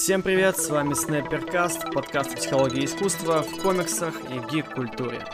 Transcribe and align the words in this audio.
Всем 0.00 0.22
привет, 0.22 0.56
с 0.56 0.70
вами 0.70 0.94
Снайперкаст, 0.94 1.92
подкаст 1.92 2.32
о 2.32 2.36
психологии 2.36 2.84
искусства 2.84 3.42
в 3.42 3.60
комиксах 3.60 4.14
и 4.30 4.38
гик-культуре. 4.54 5.24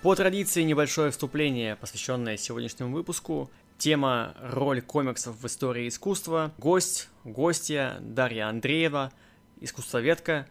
По 0.00 0.14
традиции 0.14 0.62
небольшое 0.62 1.10
вступление, 1.10 1.76
посвященное 1.76 2.38
сегодняшнему 2.38 2.94
выпуску. 2.94 3.50
Тема 3.76 4.34
«Роль 4.40 4.80
комиксов 4.80 5.36
в 5.36 5.46
истории 5.46 5.88
искусства». 5.88 6.52
Гость, 6.56 7.10
гостья 7.24 7.98
Дарья 8.00 8.48
Андреева, 8.48 9.12
искусствоведка, 9.60 10.48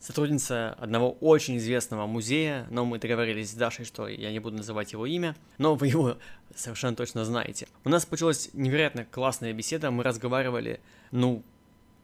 сотрудница 0.00 0.72
одного 0.78 1.12
очень 1.12 1.58
известного 1.58 2.06
музея, 2.06 2.66
но 2.70 2.84
мы 2.84 2.98
договорились 2.98 3.50
с 3.50 3.54
Дашей, 3.54 3.84
что 3.84 4.08
я 4.08 4.32
не 4.32 4.38
буду 4.38 4.56
называть 4.56 4.92
его 4.92 5.06
имя, 5.06 5.36
но 5.58 5.74
вы 5.74 5.88
его 5.88 6.18
совершенно 6.54 6.96
точно 6.96 7.24
знаете. 7.24 7.68
У 7.84 7.88
нас 7.90 8.06
получилась 8.06 8.50
невероятно 8.54 9.04
классная 9.04 9.52
беседа, 9.52 9.90
мы 9.90 10.02
разговаривали, 10.02 10.80
ну, 11.10 11.44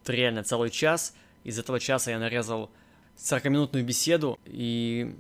реально 0.07 0.45
целый 0.45 0.71
час, 0.71 1.15
из 1.43 1.59
этого 1.59 1.81
часа 1.81 2.11
я 2.11 2.19
нарезал 2.19 2.71
40-минутную 3.17 3.85
беседу, 3.85 4.39
и 4.45 5.17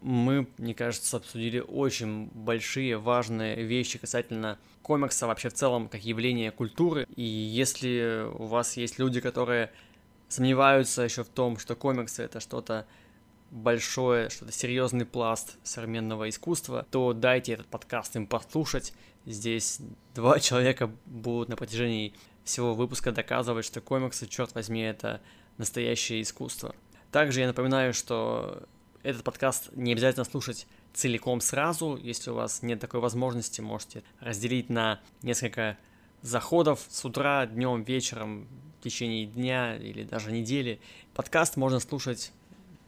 мы, 0.00 0.46
мне 0.58 0.74
кажется, 0.74 1.16
обсудили 1.16 1.60
очень 1.60 2.26
большие, 2.26 2.98
важные 2.98 3.64
вещи 3.64 3.98
касательно 3.98 4.58
комикса 4.82 5.26
вообще 5.26 5.48
в 5.48 5.54
целом, 5.54 5.88
как 5.88 6.04
явления 6.04 6.50
культуры. 6.50 7.06
И 7.16 7.22
если 7.22 8.26
у 8.32 8.44
вас 8.44 8.76
есть 8.76 8.98
люди, 8.98 9.20
которые 9.20 9.72
сомневаются 10.28 11.02
еще 11.02 11.24
в 11.24 11.28
том, 11.28 11.58
что 11.58 11.74
комиксы 11.74 12.22
это 12.22 12.40
что-то 12.40 12.86
большое, 13.50 14.28
что-то 14.28 14.52
серьезный 14.52 15.06
пласт 15.06 15.56
современного 15.62 16.28
искусства, 16.28 16.86
то 16.90 17.12
дайте 17.12 17.52
этот 17.52 17.66
подкаст 17.66 18.16
им 18.16 18.26
послушать. 18.26 18.92
Здесь 19.26 19.80
два 20.14 20.38
человека 20.40 20.90
будут 21.06 21.48
на 21.48 21.56
протяжении 21.56 22.14
всего 22.44 22.74
выпуска 22.74 23.12
доказывать, 23.12 23.64
что 23.64 23.80
комиксы, 23.80 24.26
черт 24.26 24.54
возьми, 24.54 24.80
это 24.80 25.20
настоящее 25.56 26.22
искусство. 26.22 26.74
Также 27.10 27.40
я 27.40 27.46
напоминаю, 27.46 27.94
что 27.94 28.62
этот 29.02 29.24
подкаст 29.24 29.70
не 29.74 29.92
обязательно 29.92 30.24
слушать 30.24 30.66
целиком 30.92 31.40
сразу. 31.40 31.96
Если 31.96 32.30
у 32.30 32.34
вас 32.34 32.62
нет 32.62 32.80
такой 32.80 33.00
возможности, 33.00 33.60
можете 33.60 34.02
разделить 34.20 34.68
на 34.68 35.00
несколько 35.22 35.78
заходов 36.22 36.84
с 36.88 37.04
утра, 37.04 37.46
днем, 37.46 37.82
вечером, 37.82 38.48
в 38.78 38.84
течение 38.84 39.26
дня 39.26 39.76
или 39.76 40.04
даже 40.04 40.30
недели. 40.32 40.80
Подкаст 41.14 41.56
можно 41.56 41.80
слушать 41.80 42.32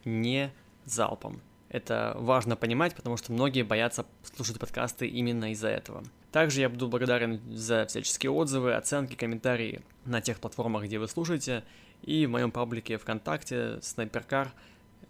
не 0.04 0.52
залпом. 0.84 1.40
Это 1.68 2.16
важно 2.18 2.56
понимать, 2.56 2.94
потому 2.94 3.16
что 3.16 3.32
многие 3.32 3.62
боятся 3.62 4.04
слушать 4.22 4.58
подкасты 4.58 5.06
именно 5.06 5.52
из-за 5.52 5.68
этого. 5.68 6.02
Также 6.32 6.60
я 6.60 6.68
буду 6.68 6.88
благодарен 6.88 7.40
за 7.54 7.86
всяческие 7.86 8.30
отзывы, 8.30 8.74
оценки, 8.74 9.14
комментарии 9.14 9.80
на 10.04 10.20
тех 10.20 10.40
платформах, 10.40 10.84
где 10.84 10.98
вы 10.98 11.06
слушаете, 11.06 11.64
и 12.02 12.26
в 12.26 12.30
моем 12.30 12.50
паблике 12.50 12.98
ВКонтакте 12.98 13.80
Снайперкар 13.82 14.52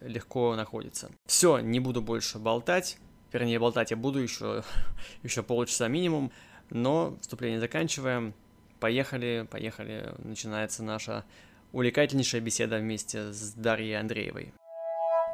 легко 0.00 0.54
находится. 0.56 1.10
Все, 1.26 1.60
не 1.60 1.80
буду 1.80 2.02
больше 2.02 2.38
болтать, 2.38 2.98
вернее 3.32 3.58
болтать 3.58 3.90
я 3.90 3.96
буду 3.96 4.18
еще, 4.18 4.62
еще 5.22 5.42
полчаса 5.42 5.88
минимум, 5.88 6.30
но 6.70 7.16
вступление 7.20 7.60
заканчиваем. 7.60 8.34
Поехали, 8.80 9.46
поехали. 9.50 10.14
Начинается 10.24 10.82
наша 10.82 11.26
увлекательнейшая 11.72 12.40
беседа 12.40 12.78
вместе 12.78 13.30
с 13.30 13.52
Дарьей 13.52 14.00
Андреевой. 14.00 14.54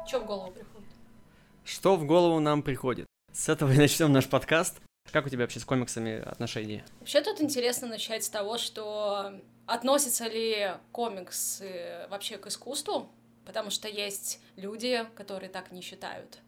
Что 0.05 0.19
в 0.19 0.25
голову 0.25 0.51
приходит? 0.51 0.89
Что 1.63 1.95
в 1.95 2.05
голову 2.05 2.41
нам 2.41 2.61
приходит? 2.61 3.07
С 3.31 3.47
этого 3.47 3.71
и 3.71 3.77
начнем 3.77 4.11
наш 4.11 4.27
подкаст. 4.27 4.81
Как 5.13 5.25
у 5.25 5.29
тебя 5.29 5.43
вообще 5.43 5.61
с 5.61 5.65
комиксами 5.65 6.19
отношения? 6.19 6.83
Вообще 6.99 7.21
тут 7.21 7.39
интересно 7.39 7.87
начать 7.87 8.25
с 8.25 8.29
того, 8.29 8.57
что 8.57 9.31
относятся 9.65 10.27
ли 10.27 10.73
комиксы 10.91 12.05
вообще 12.09 12.37
к 12.37 12.47
искусству, 12.47 13.09
потому 13.45 13.69
что 13.69 13.87
есть 13.87 14.41
люди, 14.57 15.07
которые 15.15 15.49
так 15.49 15.71
не 15.71 15.81
считают. 15.81 16.39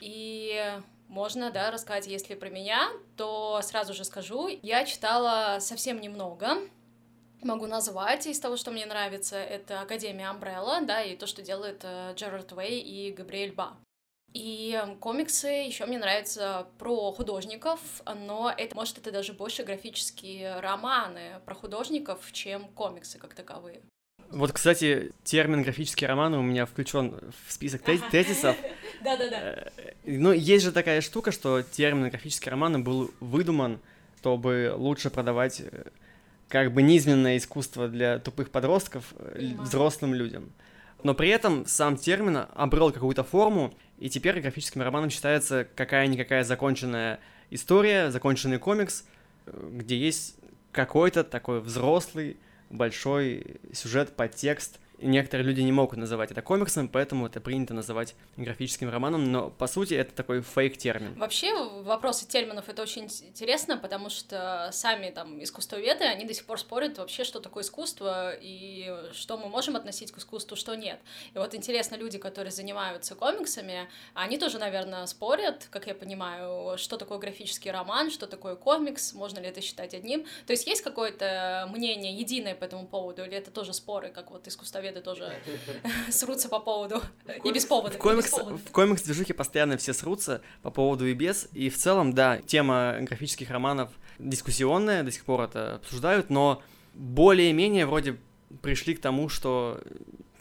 И 0.00 0.80
можно, 1.08 1.50
да, 1.50 1.70
рассказать, 1.70 2.06
если 2.06 2.34
про 2.34 2.50
меня, 2.50 2.90
то 3.16 3.60
сразу 3.62 3.94
же 3.94 4.04
скажу, 4.04 4.48
я 4.62 4.84
читала 4.84 5.58
совсем 5.60 6.00
немного, 6.00 6.58
могу 7.42 7.66
назвать 7.66 8.26
из 8.26 8.38
того, 8.40 8.56
что 8.56 8.70
мне 8.70 8.86
нравится, 8.86 9.36
это 9.36 9.80
Академия 9.80 10.30
Umbrella, 10.30 10.84
да, 10.84 11.02
и 11.02 11.16
то, 11.16 11.26
что 11.26 11.42
делает 11.42 11.80
э, 11.82 12.12
Джерард 12.14 12.52
Уэй 12.52 12.80
и 12.80 13.12
Габриэль 13.12 13.52
Ба. 13.52 13.76
И 14.34 14.78
комиксы 15.00 15.48
еще 15.48 15.86
мне 15.86 15.98
нравятся 15.98 16.68
про 16.78 17.12
художников, 17.12 17.80
но 18.04 18.52
это, 18.54 18.76
может, 18.76 18.98
это 18.98 19.10
даже 19.10 19.32
больше 19.32 19.64
графические 19.64 20.60
романы 20.60 21.40
про 21.46 21.54
художников, 21.54 22.30
чем 22.32 22.68
комиксы 22.68 23.18
как 23.18 23.34
таковые. 23.34 23.80
Вот, 24.30 24.52
кстати, 24.52 25.12
термин 25.24 25.62
графические 25.62 26.08
романы 26.08 26.38
у 26.38 26.42
меня 26.42 26.66
включен 26.66 27.18
в 27.46 27.52
список 27.52 27.82
тезисов. 27.82 28.56
Да-да-да. 29.04 29.70
Э, 29.76 29.92
ну, 30.04 30.32
есть 30.32 30.64
же 30.64 30.72
такая 30.72 31.00
штука, 31.00 31.32
что 31.32 31.62
термин 31.62 32.10
графические 32.10 32.50
романы 32.50 32.78
был 32.78 33.10
выдуман, 33.20 33.80
чтобы 34.20 34.74
лучше 34.76 35.08
продавать 35.08 35.60
э, 35.60 35.84
как 36.48 36.74
бы 36.74 36.82
низменное 36.82 37.38
искусство 37.38 37.88
для 37.88 38.18
тупых 38.18 38.50
подростков 38.50 39.14
э, 39.16 39.36
Понимаю. 39.36 39.62
взрослым 39.62 40.14
людям. 40.14 40.52
Но 41.02 41.14
при 41.14 41.30
этом 41.30 41.64
сам 41.66 41.96
термин 41.96 42.46
обрел 42.54 42.92
какую-то 42.92 43.24
форму, 43.24 43.72
и 43.98 44.10
теперь 44.10 44.40
графическим 44.40 44.82
романом 44.82 45.10
считается 45.10 45.66
какая-никакая 45.74 46.44
законченная 46.44 47.20
история, 47.50 48.10
законченный 48.10 48.58
комикс, 48.58 49.04
где 49.46 49.96
есть 49.96 50.36
какой-то 50.72 51.24
такой 51.24 51.60
взрослый 51.60 52.36
большой 52.70 53.60
сюжет, 53.72 54.14
подтекст, 54.16 54.78
некоторые 55.00 55.46
люди 55.46 55.60
не 55.60 55.72
могут 55.72 55.98
называть 55.98 56.30
это 56.30 56.42
комиксом, 56.42 56.88
поэтому 56.88 57.26
это 57.26 57.40
принято 57.40 57.74
называть 57.74 58.14
графическим 58.36 58.90
романом, 58.90 59.30
но 59.30 59.50
по 59.50 59.66
сути 59.66 59.94
это 59.94 60.14
такой 60.14 60.42
фейк-термин. 60.42 61.14
Вообще 61.14 61.52
вопросы 61.82 62.26
терминов 62.26 62.68
это 62.68 62.82
очень 62.82 63.04
интересно, 63.04 63.76
потому 63.76 64.10
что 64.10 64.70
сами 64.72 65.10
там 65.10 65.42
искусствоведы, 65.42 66.04
они 66.04 66.24
до 66.24 66.34
сих 66.34 66.44
пор 66.44 66.58
спорят 66.58 66.98
вообще, 66.98 67.24
что 67.24 67.40
такое 67.40 67.62
искусство 67.62 68.32
и 68.34 68.92
что 69.12 69.38
мы 69.38 69.48
можем 69.48 69.76
относить 69.76 70.12
к 70.12 70.18
искусству, 70.18 70.56
что 70.56 70.74
нет. 70.74 70.98
И 71.34 71.38
вот 71.38 71.54
интересно, 71.54 71.96
люди, 71.96 72.18
которые 72.18 72.50
занимаются 72.50 73.14
комиксами, 73.14 73.88
они 74.14 74.38
тоже, 74.38 74.58
наверное, 74.58 75.06
спорят, 75.06 75.68
как 75.70 75.86
я 75.86 75.94
понимаю, 75.94 76.76
что 76.78 76.96
такое 76.96 77.18
графический 77.18 77.70
роман, 77.70 78.10
что 78.10 78.26
такое 78.26 78.56
комикс, 78.56 79.12
можно 79.12 79.38
ли 79.38 79.46
это 79.46 79.60
считать 79.60 79.94
одним. 79.94 80.24
То 80.46 80.52
есть 80.52 80.66
есть 80.66 80.82
какое-то 80.82 81.68
мнение 81.72 82.14
единое 82.14 82.54
по 82.54 82.64
этому 82.64 82.86
поводу, 82.86 83.24
или 83.24 83.36
это 83.36 83.50
тоже 83.50 83.72
споры, 83.72 84.10
как 84.10 84.30
вот 84.30 84.46
искусствоведы 84.48 84.87
победы 84.88 85.00
тоже 85.00 85.32
срутся 86.10 86.48
по 86.48 86.60
поводу 86.60 87.02
и 87.44 87.52
без 87.52 87.66
повода. 87.66 87.94
В 87.94 87.98
комикс, 87.98 88.32
в 88.32 88.70
комикс 88.70 89.02
движухе 89.02 89.34
постоянно 89.34 89.76
все 89.76 89.92
срутся 89.92 90.40
по 90.62 90.70
поводу 90.70 91.06
и 91.06 91.14
без, 91.14 91.48
и 91.52 91.68
в 91.70 91.76
целом, 91.76 92.12
да, 92.12 92.38
тема 92.38 92.96
графических 93.00 93.50
романов 93.50 93.90
дискуссионная, 94.18 95.02
до 95.02 95.10
сих 95.10 95.24
пор 95.24 95.42
это 95.42 95.76
обсуждают, 95.76 96.30
но 96.30 96.62
более-менее 96.94 97.86
вроде 97.86 98.16
пришли 98.62 98.94
к 98.94 99.00
тому, 99.00 99.28
что 99.28 99.80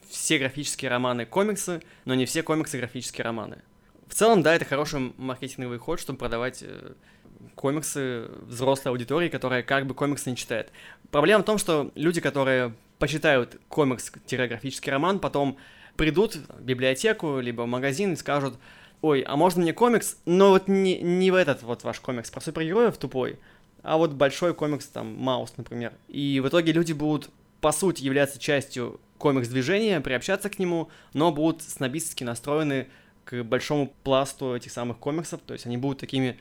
все 0.10 0.40
графические 0.40 0.90
романы 0.90 1.26
комиксы, 1.26 1.82
но 2.06 2.16
не 2.16 2.26
все 2.26 2.42
комиксы 2.42 2.78
графические 2.78 3.26
романы. 3.26 3.62
В 4.08 4.14
целом, 4.14 4.42
да, 4.42 4.56
это 4.56 4.64
хороший 4.64 5.14
маркетинговый 5.18 5.80
ход, 5.80 6.00
чтобы 6.00 6.18
продавать 6.18 6.64
э, 6.64 6.94
комиксы 7.56 8.30
взрослой 8.44 8.92
аудитории, 8.92 9.28
которая 9.28 9.64
как 9.64 9.86
бы 9.86 9.94
комиксы 9.94 10.30
не 10.30 10.38
читает. 10.38 10.72
Проблема 11.12 11.44
в 11.44 11.46
том, 11.46 11.58
что 11.58 11.92
люди, 11.96 12.22
которые 12.22 12.74
почитают 13.00 13.60
комикс-графический 13.70 14.92
роман, 14.92 15.20
потом 15.20 15.58
придут 15.96 16.36
в 16.36 16.62
библиотеку, 16.62 17.40
либо 17.40 17.64
в 17.64 17.68
магазин 17.68 18.14
и 18.14 18.16
скажут, 18.16 18.56
ой, 19.02 19.22
а 19.22 19.36
можно 19.36 19.62
мне 19.62 19.74
комикс, 19.74 20.18
но 20.26 20.50
вот 20.50 20.68
не, 20.68 21.00
не 21.00 21.32
в 21.32 21.36
этот 21.36 21.64
вот 21.64 21.84
ваш 21.84 22.00
комикс 22.00 22.30
про 22.32 22.42
супергероев 22.42 22.98
тупой, 22.98 23.40
а 23.84 23.98
вот 23.98 24.14
большой 24.14 24.54
комикс, 24.54 24.88
там, 24.88 25.16
Маус, 25.16 25.54
например. 25.58 25.94
И 26.08 26.40
в 26.44 26.48
итоге 26.48 26.72
люди 26.72 26.94
будут, 26.94 27.30
по 27.62 27.72
сути, 27.72 28.04
являться 28.04 28.40
частью 28.40 29.00
комикс-движения, 29.18 30.02
приобщаться 30.02 30.50
к 30.50 30.60
нему, 30.60 30.90
но 31.14 31.32
будут 31.32 31.62
снобистски 31.64 32.24
настроены 32.24 32.88
к 33.26 33.44
большому 33.44 33.94
пласту 34.04 34.56
этих 34.56 34.72
самых 34.72 34.98
комиксов, 34.98 35.42
то 35.46 35.54
есть 35.54 35.66
они 35.66 35.78
будут 35.78 36.00
такими 36.00 36.38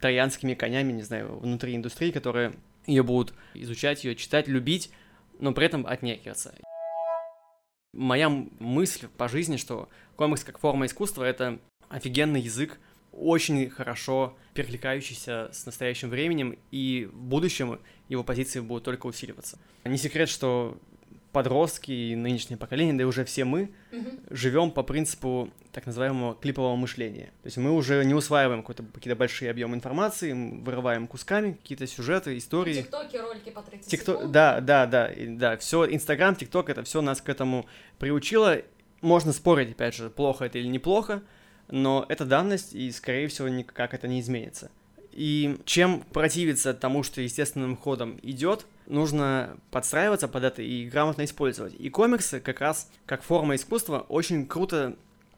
троянскими 0.00 0.54
конями, 0.54 0.92
не 0.92 1.02
знаю, 1.02 1.38
внутри 1.38 1.76
индустрии, 1.76 2.10
которые 2.10 2.52
ее 2.86 3.02
будут 3.02 3.34
изучать, 3.54 4.04
ее 4.04 4.16
читать, 4.16 4.48
любить, 4.48 4.90
но 5.38 5.52
при 5.52 5.66
этом 5.66 5.86
отнекиваться. 5.86 6.54
Моя 7.92 8.28
мысль 8.30 9.08
по 9.18 9.28
жизни, 9.28 9.56
что 9.56 9.88
комикс 10.16 10.44
как 10.44 10.58
форма 10.58 10.86
искусства— 10.86 11.24
это 11.24 11.58
офигенный 11.88 12.40
язык, 12.40 12.80
очень 13.12 13.68
хорошо 13.68 14.36
перекликающийся 14.54 15.50
с 15.52 15.66
настоящим 15.66 16.08
временем, 16.08 16.58
и 16.70 17.08
в 17.12 17.22
будущем 17.22 17.78
его 18.08 18.24
позиции 18.24 18.60
будут 18.60 18.84
только 18.84 19.06
усиливаться. 19.06 19.58
Не 19.84 19.98
секрет, 19.98 20.30
что 20.30 20.78
подростки 21.32 21.90
и 21.90 22.14
нынешнее 22.16 22.56
поколение, 22.56 22.94
да 22.94 23.02
и 23.02 23.06
уже 23.06 23.24
все 23.24 23.44
мы, 23.44 23.70
Мгм. 23.90 24.20
живем 24.30 24.70
по 24.70 24.82
принципу 24.82 25.50
так 25.72 25.86
называемого 25.86 26.34
клипового 26.34 26.76
мышления. 26.76 27.26
То 27.42 27.46
есть 27.46 27.56
мы 27.56 27.72
уже 27.72 28.04
не 28.04 28.14
усваиваем 28.14 28.60
какой-то, 28.62 28.82
какие-то 28.92 29.16
большие 29.16 29.50
объемы 29.50 29.74
информации, 29.74 30.32
мы 30.34 30.62
вырываем 30.62 31.06
кусками 31.06 31.52
какие-то 31.52 31.86
сюжеты, 31.86 32.36
истории. 32.36 32.74
Тиктоки, 32.82 33.16
ролики 33.16 33.50
по 33.50 33.62
30 33.62 33.90
Тикто- 33.90 34.12
секунд. 34.14 34.32
Да, 34.32 34.60
да, 34.60 34.86
да, 34.86 35.06
и- 35.10 35.26
да, 35.28 35.56
все, 35.56 35.86
Инстаграм, 35.86 36.36
ТикТок, 36.36 36.68
это 36.68 36.82
все 36.84 37.00
нас 37.00 37.20
к 37.22 37.28
этому 37.28 37.66
приучило. 37.98 38.58
Можно 39.00 39.32
спорить, 39.32 39.70
опять 39.72 39.94
же, 39.94 40.10
плохо 40.10 40.44
это 40.44 40.58
или 40.58 40.68
неплохо, 40.68 41.22
но 41.68 42.04
это 42.08 42.24
данность, 42.24 42.74
и, 42.74 42.90
скорее 42.92 43.28
всего, 43.28 43.48
никак 43.48 43.94
это 43.94 44.06
не 44.06 44.20
изменится. 44.20 44.70
И 45.12 45.58
чем 45.64 46.00
противиться 46.12 46.72
тому, 46.74 47.02
что 47.02 47.20
естественным 47.20 47.76
ходом 47.76 48.18
идет, 48.22 48.66
нужно 48.86 49.56
подстраиваться 49.70 50.28
под 50.28 50.44
это 50.44 50.62
и 50.62 50.88
грамотно 50.88 51.24
использовать. 51.24 51.74
И 51.78 51.88
комиксы 51.90 52.40
как 52.40 52.60
раз 52.60 52.90
как 53.06 53.22
форма 53.22 53.54
искусства 53.54 54.00
очень 54.08 54.46
круто 54.46 54.96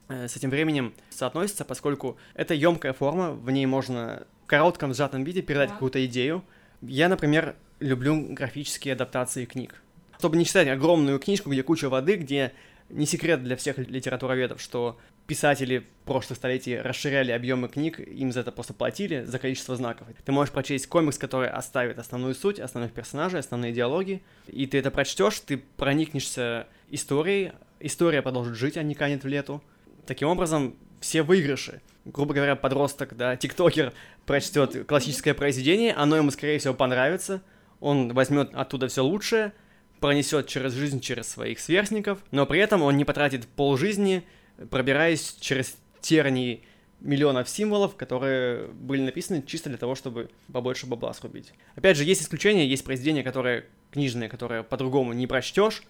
э, 0.09 0.29
с 0.29 0.37
этим 0.37 0.51
временем 0.51 0.95
соотносятся, 1.11 1.65
поскольку 1.65 2.17
это 2.35 2.55
емкая 2.55 2.93
форма, 2.93 3.33
в 3.33 3.51
ней 3.51 3.67
можно 3.67 4.27
в 4.45 4.47
коротком 4.47 4.93
сжатом 4.95 5.25
виде 5.25 5.43
передать 5.43 5.69
Да. 5.69 5.75
какую-то 5.75 6.05
идею. 6.07 6.45
Я, 6.83 7.09
например, 7.09 7.57
люблю 7.81 8.27
графические 8.35 8.93
адаптации 8.95 9.45
книг. 9.47 9.83
Чтобы 10.19 10.37
не 10.37 10.45
читать 10.45 10.69
огромную 10.69 11.19
книжку, 11.19 11.51
где 11.51 11.63
куча 11.63 11.89
воды, 11.89 12.17
где 12.17 12.53
не 12.91 13.07
секрет 13.07 13.43
для 13.43 13.57
всех 13.57 13.79
литературоведов, 13.79 14.61
что 14.61 14.99
писатели 15.27 15.87
прошлых 16.05 16.37
столетий 16.37 16.79
расширяли 16.79 17.33
объемы 17.33 17.69
книг, 17.69 17.99
им 17.99 18.31
за 18.31 18.41
это 18.41 18.53
просто 18.53 18.75
платили, 18.75 19.25
за 19.25 19.39
количество 19.39 19.75
знаков. 19.75 20.07
Ты 20.25 20.33
можешь 20.33 20.53
прочесть 20.53 20.87
комикс, 20.87 21.17
который 21.17 21.49
оставит 21.49 21.99
основную 21.99 22.35
суть, 22.35 22.61
основных 22.61 22.93
персонажей, 22.93 23.41
основные 23.41 23.73
диалоги, 23.73 24.23
и 24.47 24.67
ты 24.67 24.79
это 24.79 24.91
прочтешь, 24.91 25.41
ты 25.41 25.57
проникнешься 25.57 26.67
историей, 26.91 27.53
история 27.81 28.23
продолжит 28.23 28.57
жить, 28.57 28.77
а 28.77 28.83
не 28.83 28.95
канет 28.95 29.25
в 29.25 29.29
лету. 29.29 29.63
Таким 30.07 30.29
образом, 30.29 30.77
все 31.01 31.23
выигрыши. 31.23 31.81
Грубо 32.05 32.35
говоря, 32.35 32.55
подросток, 32.55 33.17
да, 33.17 33.37
тиктокер 33.37 33.93
прочтет 34.27 34.87
классическое 34.87 35.33
произведение, 35.33 35.95
оно 35.95 36.17
ему, 36.17 36.31
скорее 36.31 36.59
всего, 36.59 36.75
понравится, 36.75 37.43
он 37.81 38.13
возьмет 38.13 38.51
оттуда 38.55 38.89
все 38.89 39.03
лучшее, 39.03 39.53
пронесет 40.01 40.49
через 40.49 40.73
жизнь, 40.73 41.01
через 41.01 41.29
своих 41.29 41.61
сверстников, 41.61 42.19
но 42.31 42.45
при 42.45 42.61
этом 42.61 42.83
он 42.83 42.99
не 42.99 43.07
потратит 43.07 43.47
полжизни, 43.47 44.25
пробираясь 44.71 45.37
через 45.41 45.77
тернии 46.01 46.63
миллионов 47.01 47.49
символов, 47.49 47.97
которые 47.97 48.69
были 48.69 49.03
написаны 49.03 49.43
чисто 49.47 49.69
для 49.69 49.79
того, 49.79 49.95
чтобы 49.95 50.31
побольше 50.53 50.87
бабла 50.87 51.13
срубить. 51.13 51.53
Опять 51.77 51.97
же, 51.97 52.05
есть 52.05 52.23
исключения, 52.23 52.67
есть 52.67 52.85
произведения, 52.85 53.23
которые 53.23 53.67
книжные, 53.91 54.29
которые 54.29 54.63
по-другому 54.65 55.13
не 55.13 55.27
прочтешь, 55.27 55.83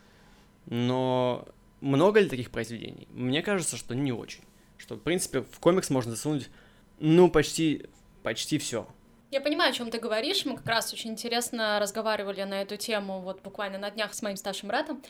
но 0.67 1.47
много 1.81 2.21
ли 2.21 2.29
таких 2.29 2.51
произведений? 2.51 3.07
Мне 3.11 3.43
кажется, 3.43 3.77
что 3.77 3.95
не 3.95 4.13
очень. 4.13 4.43
Что, 4.77 4.97
в 4.97 5.01
принципе, 5.01 5.43
в 5.43 5.59
комикс 5.61 5.91
можно 5.91 6.11
засунуть, 6.11 6.51
ну, 6.99 7.31
почти, 7.31 7.87
почти 8.23 8.59
все. 8.59 8.89
Я 9.35 9.41
понимаю, 9.41 9.71
о 9.71 9.73
чем 9.73 9.91
ты 9.91 9.99
говоришь. 9.99 10.45
Мы 10.45 10.57
как 10.57 10.69
раз 10.69 10.93
очень 10.93 11.11
интересно 11.11 11.81
разговаривали 11.81 12.45
на 12.45 12.63
эту 12.63 12.77
тему 12.77 13.21
вот 13.21 13.43
буквально 13.43 13.79
на 13.79 13.91
днях 13.91 14.15
с 14.15 14.23
моим 14.23 14.37
старшим 14.37 14.69
братом. 14.69 15.03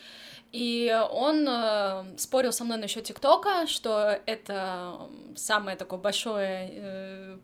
И 0.50 0.90
он 1.10 1.46
э, 1.46 2.16
спорил 2.16 2.50
со 2.50 2.64
мной 2.64 2.78
насчет 2.78 3.04
ТикТока, 3.04 3.66
что 3.66 4.18
это 4.24 4.98
самое 5.36 5.76
такое 5.76 5.98
большое 5.98 6.70
э, 6.72 7.38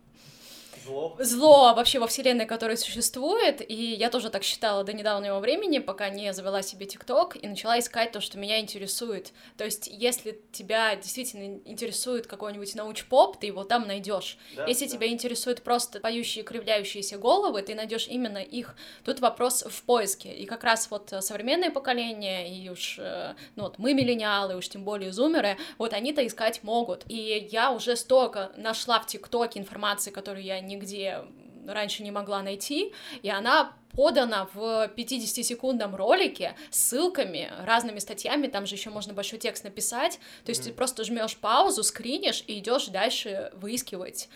Зло. 0.85 1.17
зло 1.19 1.75
вообще 1.75 1.99
во 1.99 2.07
вселенной, 2.07 2.47
которое 2.47 2.77
существует, 2.77 3.61
и 3.69 3.75
я 3.75 4.11
тоже 4.11 4.31
так 4.31 4.43
считала 4.43 4.85
до 4.85 4.93
недавнего 4.93 5.41
времени, 5.41 5.79
пока 5.79 6.09
не 6.09 6.33
завела 6.33 6.63
себе 6.63 6.87
ТикТок 6.87 7.37
и 7.43 7.47
начала 7.47 7.79
искать 7.79 8.13
то, 8.13 8.21
что 8.21 8.39
меня 8.39 8.61
интересует. 8.61 9.33
То 9.57 9.65
есть, 9.65 9.89
если 9.91 10.41
тебя 10.53 10.97
действительно 10.97 11.61
интересует 11.65 12.27
какой-нибудь 12.27 12.75
науч-поп, 12.75 13.39
ты 13.39 13.47
его 13.47 13.65
там 13.65 13.87
найдешь. 13.87 14.39
если 14.67 14.87
тебя 14.87 15.09
интересуют 15.09 15.63
просто 15.63 16.01
поющие, 16.01 16.45
кривляющиеся 16.45 17.19
головы, 17.19 17.63
ты 17.63 17.75
найдешь 17.75 18.07
именно 18.09 18.39
их. 18.39 18.75
Тут 19.05 19.21
вопрос 19.21 19.65
в 19.69 19.83
поиске. 19.83 20.33
И 20.33 20.47
как 20.47 20.65
раз 20.65 20.91
вот 20.91 21.13
современное 21.21 21.71
поколение, 21.71 22.49
и 22.51 22.69
уж, 22.69 22.97
э, 22.99 23.35
ну 23.57 23.65
вот 23.65 23.79
мы 23.79 23.95
миллениалы, 23.95 24.57
уж 24.57 24.69
тем 24.69 24.85
более 24.85 25.13
зумеры, 25.13 25.57
вот 25.79 25.93
они-то 25.93 26.27
искать 26.27 26.63
могут. 26.63 27.05
И 27.09 27.49
я 27.51 27.71
уже 27.71 27.97
столько 27.97 28.53
нашла 28.57 29.01
в 29.01 29.07
ТикТоке 29.07 29.59
информации, 29.59 30.11
которую 30.11 30.45
я 30.45 30.60
нигде 30.61 31.25
раньше 31.67 32.03
не 32.03 32.11
могла 32.11 32.43
найти, 32.43 32.93
и 33.23 33.29
она 33.29 33.73
подана 33.93 34.49
в 34.55 34.91
50-секундном 34.97 35.97
ролике 35.97 36.55
с 36.71 36.89
ссылками, 36.89 37.53
разными 37.65 37.99
статьями, 37.99 38.47
там 38.47 38.67
же 38.67 38.77
еще 38.77 38.91
можно 38.91 39.13
большой 39.13 39.39
текст 39.39 39.65
написать, 39.65 40.21
то 40.45 40.51
есть 40.51 40.65
ты 40.65 40.73
просто 40.73 41.05
жмешь 41.05 41.37
паузу, 41.37 41.83
скринишь 41.83 42.45
и 42.47 42.59
идешь 42.59 42.87
дальше 42.87 43.51
выискивать. 43.55 44.29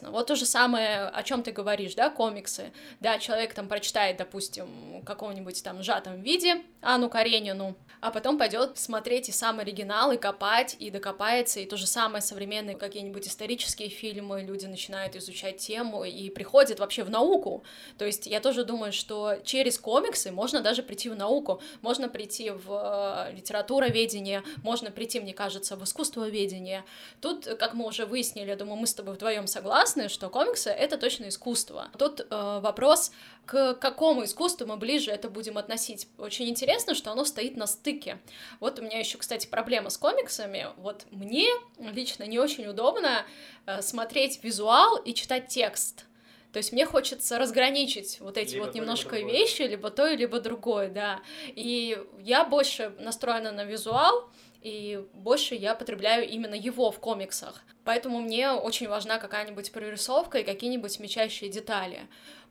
Вот 0.00 0.28
то 0.28 0.36
же 0.36 0.46
самое, 0.46 1.08
о 1.08 1.24
чем 1.24 1.42
ты 1.42 1.50
говоришь, 1.50 1.96
да, 1.96 2.08
комиксы. 2.08 2.72
Да, 3.00 3.18
человек 3.18 3.52
там 3.52 3.66
прочитает, 3.66 4.16
допустим, 4.16 5.00
в 5.00 5.04
каком-нибудь 5.04 5.60
там 5.64 5.82
сжатом 5.82 6.22
виде 6.22 6.62
Анну 6.80 7.10
Каренину, 7.10 7.76
а 8.00 8.12
потом 8.12 8.38
пойдет 8.38 8.78
смотреть 8.78 9.28
и 9.28 9.32
сам 9.32 9.58
оригинал, 9.58 10.12
и 10.12 10.16
копать, 10.16 10.76
и 10.78 10.90
докопается, 10.90 11.58
и 11.58 11.66
то 11.66 11.76
же 11.76 11.88
самое 11.88 12.22
современные 12.22 12.76
какие-нибудь 12.76 13.26
исторические 13.26 13.88
фильмы, 13.88 14.42
люди 14.42 14.66
начинают 14.66 15.16
изучать 15.16 15.56
тему 15.56 16.04
и 16.04 16.30
приходят 16.30 16.78
вообще 16.78 17.02
в 17.02 17.10
науку. 17.10 17.64
То 17.98 18.04
есть 18.04 18.26
я 18.26 18.38
тоже 18.38 18.64
думаю, 18.64 18.92
что 18.92 19.38
через 19.42 19.80
комиксы 19.80 20.30
можно 20.30 20.60
даже 20.60 20.84
прийти 20.84 21.08
в 21.08 21.16
науку, 21.16 21.60
можно 21.80 22.08
прийти 22.08 22.50
в 22.50 22.70
э, 22.70 23.34
литературоведение, 23.34 24.44
можно 24.62 24.92
прийти, 24.92 25.18
мне 25.18 25.34
кажется, 25.34 25.74
в 25.74 25.82
искусствоведение. 25.82 26.84
Тут, 27.20 27.46
как 27.58 27.74
мы 27.74 27.84
уже 27.84 28.06
выяснили, 28.06 28.50
я 28.50 28.56
думаю, 28.56 28.76
мы 28.76 28.86
с 28.86 28.94
тобой 28.94 29.14
вдвоем 29.14 29.48
согласны, 29.48 29.87
что 30.08 30.28
комиксы— 30.28 30.70
это 30.70 30.98
точно 30.98 31.28
искусство. 31.28 31.88
Тут 31.98 32.20
э, 32.20 32.26
вопрос, 32.60 33.12
к 33.46 33.74
какому 33.74 34.24
искусству 34.24 34.66
мы 34.66 34.76
ближе 34.76 35.10
это 35.10 35.28
будем 35.28 35.58
относить. 35.58 36.08
Очень 36.18 36.48
интересно, 36.48 36.94
что 36.94 37.10
оно 37.12 37.24
стоит 37.24 37.56
на 37.56 37.66
стыке. 37.66 38.18
Вот 38.60 38.78
у 38.78 38.82
меня 38.82 38.98
еще, 38.98 39.18
кстати, 39.18 39.46
проблема 39.46 39.90
с 39.90 39.96
комиксами. 39.96 40.68
Вот 40.76 41.06
мне 41.10 41.46
лично 41.78 42.24
не 42.24 42.38
очень 42.38 42.66
удобно 42.66 43.24
э, 43.66 43.82
смотреть 43.82 44.44
визуал 44.44 44.96
и 44.98 45.14
читать 45.14 45.48
текст. 45.48 46.04
То 46.52 46.58
есть 46.58 46.72
мне 46.72 46.86
хочется 46.86 47.38
разграничить 47.38 48.20
вот 48.20 48.38
эти 48.38 48.54
Либо 48.54 48.64
вот 48.64 48.72
то, 48.72 48.78
либо 48.78 48.84
немножко 48.84 49.16
другое. 49.16 49.32
вещи, 49.32 49.62
либо 49.62 49.90
то, 49.90 50.12
либо 50.14 50.40
другое, 50.40 50.88
да. 50.88 51.20
И 51.48 51.98
я 52.20 52.44
больше 52.44 52.94
настроена 52.98 53.52
на 53.52 53.64
визуал, 53.64 54.30
и 54.68 54.98
больше 55.14 55.54
я 55.54 55.74
потребляю 55.74 56.28
именно 56.28 56.54
его 56.54 56.90
в 56.90 57.00
комиксах. 57.00 57.62
Поэтому 57.84 58.20
мне 58.20 58.50
очень 58.50 58.86
важна 58.86 59.18
какая-нибудь 59.18 59.72
прорисовка 59.72 60.38
и 60.38 60.44
какие-нибудь 60.44 61.00
мечащие 61.00 61.48
детали. 61.50 62.00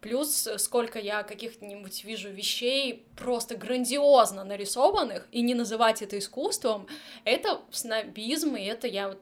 Плюс, 0.01 0.47
сколько 0.57 0.97
я 0.99 1.21
каких-нибудь 1.21 2.03
вижу 2.03 2.29
вещей 2.29 3.05
просто 3.15 3.55
грандиозно 3.55 4.43
нарисованных, 4.43 5.27
и 5.31 5.41
не 5.41 5.53
называть 5.53 6.01
это 6.01 6.17
искусством, 6.17 6.87
это 7.23 7.61
снобизм, 7.71 8.55
и 8.55 8.63
это 8.63 8.87
я 8.87 9.15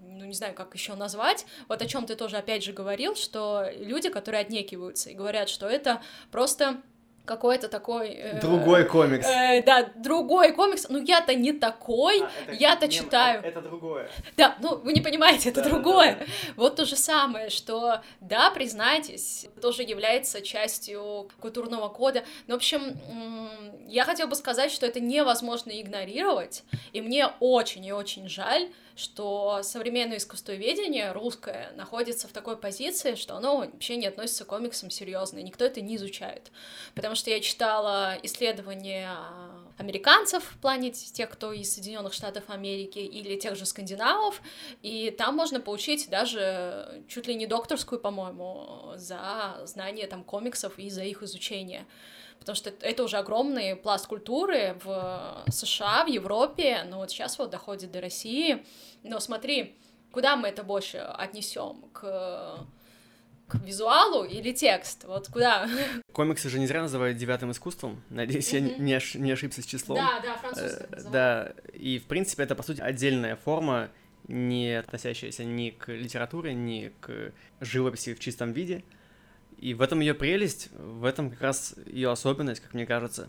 ну, 0.00 0.24
не 0.24 0.34
знаю, 0.34 0.54
как 0.54 0.74
еще 0.74 0.94
назвать, 0.94 1.44
вот 1.68 1.82
о 1.82 1.86
чем 1.86 2.06
ты 2.06 2.14
тоже 2.14 2.36
опять 2.36 2.64
же 2.64 2.72
говорил, 2.72 3.16
что 3.16 3.68
люди, 3.76 4.10
которые 4.10 4.40
отнекиваются 4.42 5.10
и 5.10 5.14
говорят, 5.14 5.48
что 5.48 5.68
это 5.68 6.02
просто 6.30 6.82
какой-то 7.28 7.68
такой... 7.68 8.08
э, 8.08 8.40
Другой 8.40 8.84
комикс. 8.84 9.26
э, 9.28 9.62
да, 9.62 9.88
другой 9.94 10.52
комикс. 10.52 10.88
Ну, 10.88 11.00
я-то 11.00 11.34
не 11.34 11.52
такой. 11.52 12.22
А, 12.22 12.30
я-то 12.52 12.88
читаю. 12.88 13.42
Это 13.44 13.60
другое. 13.60 14.10
Да, 14.36 14.56
ну, 14.60 14.78
вы 14.78 14.92
не 14.94 15.00
понимаете, 15.00 15.50
это 15.50 15.62
Да, 15.62 15.68
да, 15.68 15.70
другое. 15.74 16.16
да, 16.18 16.24
Вот 16.56 16.76
то 16.76 16.84
же 16.84 16.96
самое, 16.96 17.50
что, 17.50 18.00
да, 18.20 18.50
признайтесь, 18.50 19.46
тоже 19.62 19.82
является 19.82 20.40
частью 20.42 21.28
культурного 21.40 21.88
кода. 21.88 22.24
Ну, 22.46 22.54
в 22.54 22.56
общем, 22.56 22.98
я 23.86 24.04
хотела 24.04 24.28
бы 24.28 24.34
сказать, 24.34 24.72
что 24.72 24.86
это 24.86 24.98
невозможно 25.00 25.70
игнорировать, 25.70 26.64
и 26.92 27.00
мне 27.00 27.26
очень 27.40 27.84
и 27.84 27.92
очень 27.92 28.28
жаль, 28.28 28.70
что 28.98 29.60
современное 29.62 30.16
искусствоведение 30.16 31.12
русское 31.12 31.70
находится 31.76 32.26
в 32.26 32.32
такой 32.32 32.56
позиции, 32.56 33.14
что 33.14 33.36
оно 33.36 33.58
вообще 33.58 33.96
не 33.96 34.08
относится 34.08 34.44
к 34.44 34.48
комиксам 34.48 34.90
серьезно, 34.90 35.38
и 35.38 35.44
никто 35.44 35.64
это 35.64 35.80
не 35.80 35.94
изучает. 35.94 36.50
Потому 36.96 37.14
что 37.14 37.30
я 37.30 37.38
читала 37.38 38.18
исследования 38.24 39.10
американцев 39.78 40.42
в 40.42 40.58
плане 40.58 40.90
тех, 40.90 41.30
кто 41.30 41.52
из 41.52 41.72
Соединенных 41.72 42.12
Штатов 42.12 42.50
Америки 42.50 42.98
или 42.98 43.38
тех 43.38 43.54
же 43.54 43.66
скандинавов, 43.66 44.42
и 44.82 45.14
там 45.16 45.36
можно 45.36 45.60
получить 45.60 46.10
даже 46.10 47.04
чуть 47.06 47.28
ли 47.28 47.36
не 47.36 47.46
докторскую, 47.46 48.00
по-моему, 48.00 48.94
за 48.96 49.60
знание 49.64 50.08
там 50.08 50.24
комиксов 50.24 50.76
и 50.76 50.90
за 50.90 51.04
их 51.04 51.22
изучение 51.22 51.86
потому 52.38 52.56
что 52.56 52.72
это 52.80 53.04
уже 53.04 53.16
огромный 53.16 53.76
пласт 53.76 54.06
культуры 54.06 54.76
в 54.84 55.44
США, 55.50 56.04
в 56.04 56.08
Европе, 56.08 56.84
но 56.88 56.98
вот 56.98 57.10
сейчас 57.10 57.38
вот 57.38 57.50
доходит 57.50 57.92
до 57.92 58.00
России. 58.00 58.64
Но 59.02 59.20
смотри, 59.20 59.76
куда 60.12 60.36
мы 60.36 60.48
это 60.48 60.62
больше 60.62 60.98
отнесем? 60.98 61.84
К 61.92 62.66
к 63.48 63.54
визуалу 63.64 64.24
или 64.24 64.52
текст? 64.52 65.04
Вот 65.04 65.28
куда? 65.28 65.68
Комиксы 66.12 66.48
же 66.48 66.58
не 66.58 66.66
зря 66.66 66.82
называют 66.82 67.16
девятым 67.16 67.50
искусством. 67.50 68.02
Надеюсь, 68.10 68.52
я 68.52 68.60
не, 68.60 68.94
ош... 68.94 69.14
не 69.14 69.32
ошибся 69.32 69.62
с 69.62 69.66
числом. 69.66 69.96
Да, 69.96 70.20
да, 70.20 70.36
французское 70.36 70.88
э, 70.92 71.10
Да, 71.10 71.52
и 71.72 71.98
в 71.98 72.04
принципе 72.04 72.42
это, 72.42 72.54
по 72.54 72.62
сути, 72.62 72.80
отдельная 72.80 73.36
форма, 73.36 73.88
не 74.28 74.78
относящаяся 74.78 75.44
ни 75.44 75.70
к 75.70 75.90
литературе, 75.90 76.52
ни 76.52 76.92
к 77.00 77.32
живописи 77.60 78.14
в 78.14 78.20
чистом 78.20 78.52
виде. 78.52 78.84
И 79.58 79.74
в 79.74 79.82
этом 79.82 80.00
ее 80.00 80.14
прелесть, 80.14 80.70
в 80.72 81.04
этом 81.04 81.30
как 81.30 81.40
раз 81.40 81.74
ее 81.86 82.10
особенность, 82.10 82.60
как 82.60 82.74
мне 82.74 82.86
кажется. 82.86 83.28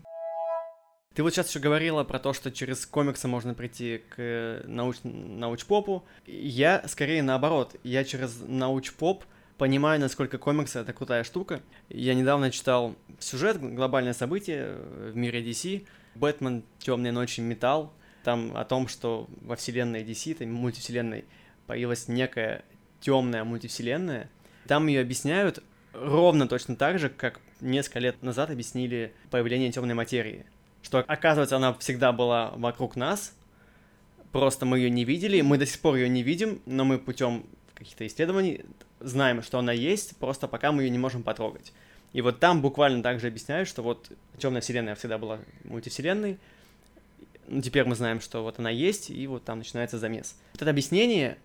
Ты 1.14 1.24
вот 1.24 1.34
сейчас 1.34 1.48
еще 1.48 1.58
говорила 1.58 2.04
про 2.04 2.20
то, 2.20 2.32
что 2.32 2.52
через 2.52 2.86
комиксы 2.86 3.26
можно 3.26 3.52
прийти 3.52 4.00
к 4.10 4.62
науч... 4.64 4.98
научпопу. 5.02 6.04
Я 6.26 6.86
скорее 6.86 7.22
наоборот. 7.24 7.74
Я 7.82 8.04
через 8.04 8.40
научпоп 8.46 9.24
понимаю, 9.58 10.00
насколько 10.00 10.38
комиксы— 10.38 10.78
это 10.80 10.92
крутая 10.92 11.24
штука. 11.24 11.62
Я 11.88 12.14
недавно 12.14 12.52
читал 12.52 12.94
сюжет, 13.18 13.60
глобальное 13.60 14.12
событие 14.12 14.76
в 15.10 15.16
мире 15.16 15.42
DC. 15.42 15.84
Бэтмен, 16.14 16.62
Темные 16.78 17.12
ночи, 17.12 17.40
Металл. 17.40 17.92
Там 18.22 18.56
о 18.56 18.64
том, 18.64 18.86
что 18.86 19.28
во 19.40 19.56
вселенной 19.56 20.04
DC, 20.04 20.34
там 20.34 20.52
мультивселенной, 20.52 21.24
появилась 21.66 22.06
некая 22.06 22.64
темная 23.00 23.42
мультивселенная. 23.42 24.30
Там 24.68 24.86
ее 24.86 25.00
объясняют 25.00 25.62
ровно 25.92 26.48
точно 26.48 26.76
так 26.76 26.98
же, 26.98 27.08
как 27.08 27.40
несколько 27.60 27.98
лет 27.98 28.22
назад 28.22 28.50
объяснили 28.50 29.12
появление 29.30 29.70
темной 29.72 29.94
материи. 29.94 30.46
Что, 30.82 30.98
оказывается, 30.98 31.56
она 31.56 31.74
всегда 31.74 32.12
была 32.12 32.52
вокруг 32.56 32.96
нас, 32.96 33.34
просто 34.32 34.66
мы 34.66 34.78
ее 34.78 34.90
не 34.90 35.04
видели, 35.04 35.40
мы 35.40 35.58
до 35.58 35.66
сих 35.66 35.80
пор 35.80 35.96
ее 35.96 36.08
не 36.08 36.22
видим, 36.22 36.62
но 36.66 36.84
мы 36.84 36.98
путем 36.98 37.44
каких-то 37.74 38.06
исследований 38.06 38.64
знаем, 39.00 39.42
что 39.42 39.58
она 39.58 39.72
есть, 39.72 40.16
просто 40.16 40.48
пока 40.48 40.72
мы 40.72 40.82
ее 40.82 40.90
не 40.90 40.98
можем 40.98 41.22
потрогать. 41.22 41.72
И 42.12 42.22
вот 42.22 42.40
там 42.40 42.60
буквально 42.60 43.02
также 43.02 43.28
объясняют, 43.28 43.68
что 43.68 43.82
вот 43.82 44.10
темная 44.38 44.60
вселенная 44.60 44.94
всегда 44.94 45.18
была 45.18 45.38
мультивселенной, 45.64 46.38
ну, 47.46 47.60
теперь 47.62 47.84
мы 47.84 47.96
знаем, 47.96 48.20
что 48.20 48.42
вот 48.42 48.58
она 48.58 48.70
есть, 48.70 49.10
и 49.10 49.26
вот 49.26 49.44
там 49.44 49.58
начинается 49.58 49.98
замес. 49.98 50.36
Вот 50.52 50.62
это 50.62 50.70
объяснение, 50.70 51.36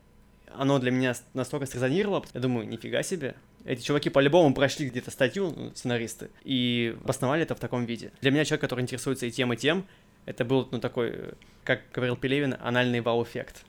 оно 0.54 0.80
для 0.80 0.92
меня 0.92 1.16
настолько 1.34 1.66
срезонировало, 1.66 2.24
я 2.34 2.40
думаю, 2.40 2.68
нифига 2.68 3.02
себе, 3.04 3.36
эти 3.66 3.82
чуваки 3.82 4.10
по-любому 4.10 4.54
прошли 4.54 4.88
где-то 4.90 5.12
статью, 5.12 5.54
ну, 5.56 5.72
сценаристы, 5.76 6.30
и 6.44 6.96
обосновали 7.04 7.44
это 7.44 7.56
в 7.56 7.60
таком 7.60 7.86
виде. 7.86 8.12
Для 8.22 8.32
меня 8.32 8.46
человек, 8.46 8.62
который 8.62 8.82
интересуется 8.82 9.26
и 9.26 9.32
тем, 9.32 9.52
и 9.54 9.58
тем, 9.58 9.86
это 10.26 10.46
был, 10.46 10.68
ну, 10.72 10.80
такой, 10.80 11.34
как 11.64 11.82
говорил 11.94 12.16
Пелевин, 12.16 12.56
анальный 12.62 13.02
вау-эффект. 13.02 13.66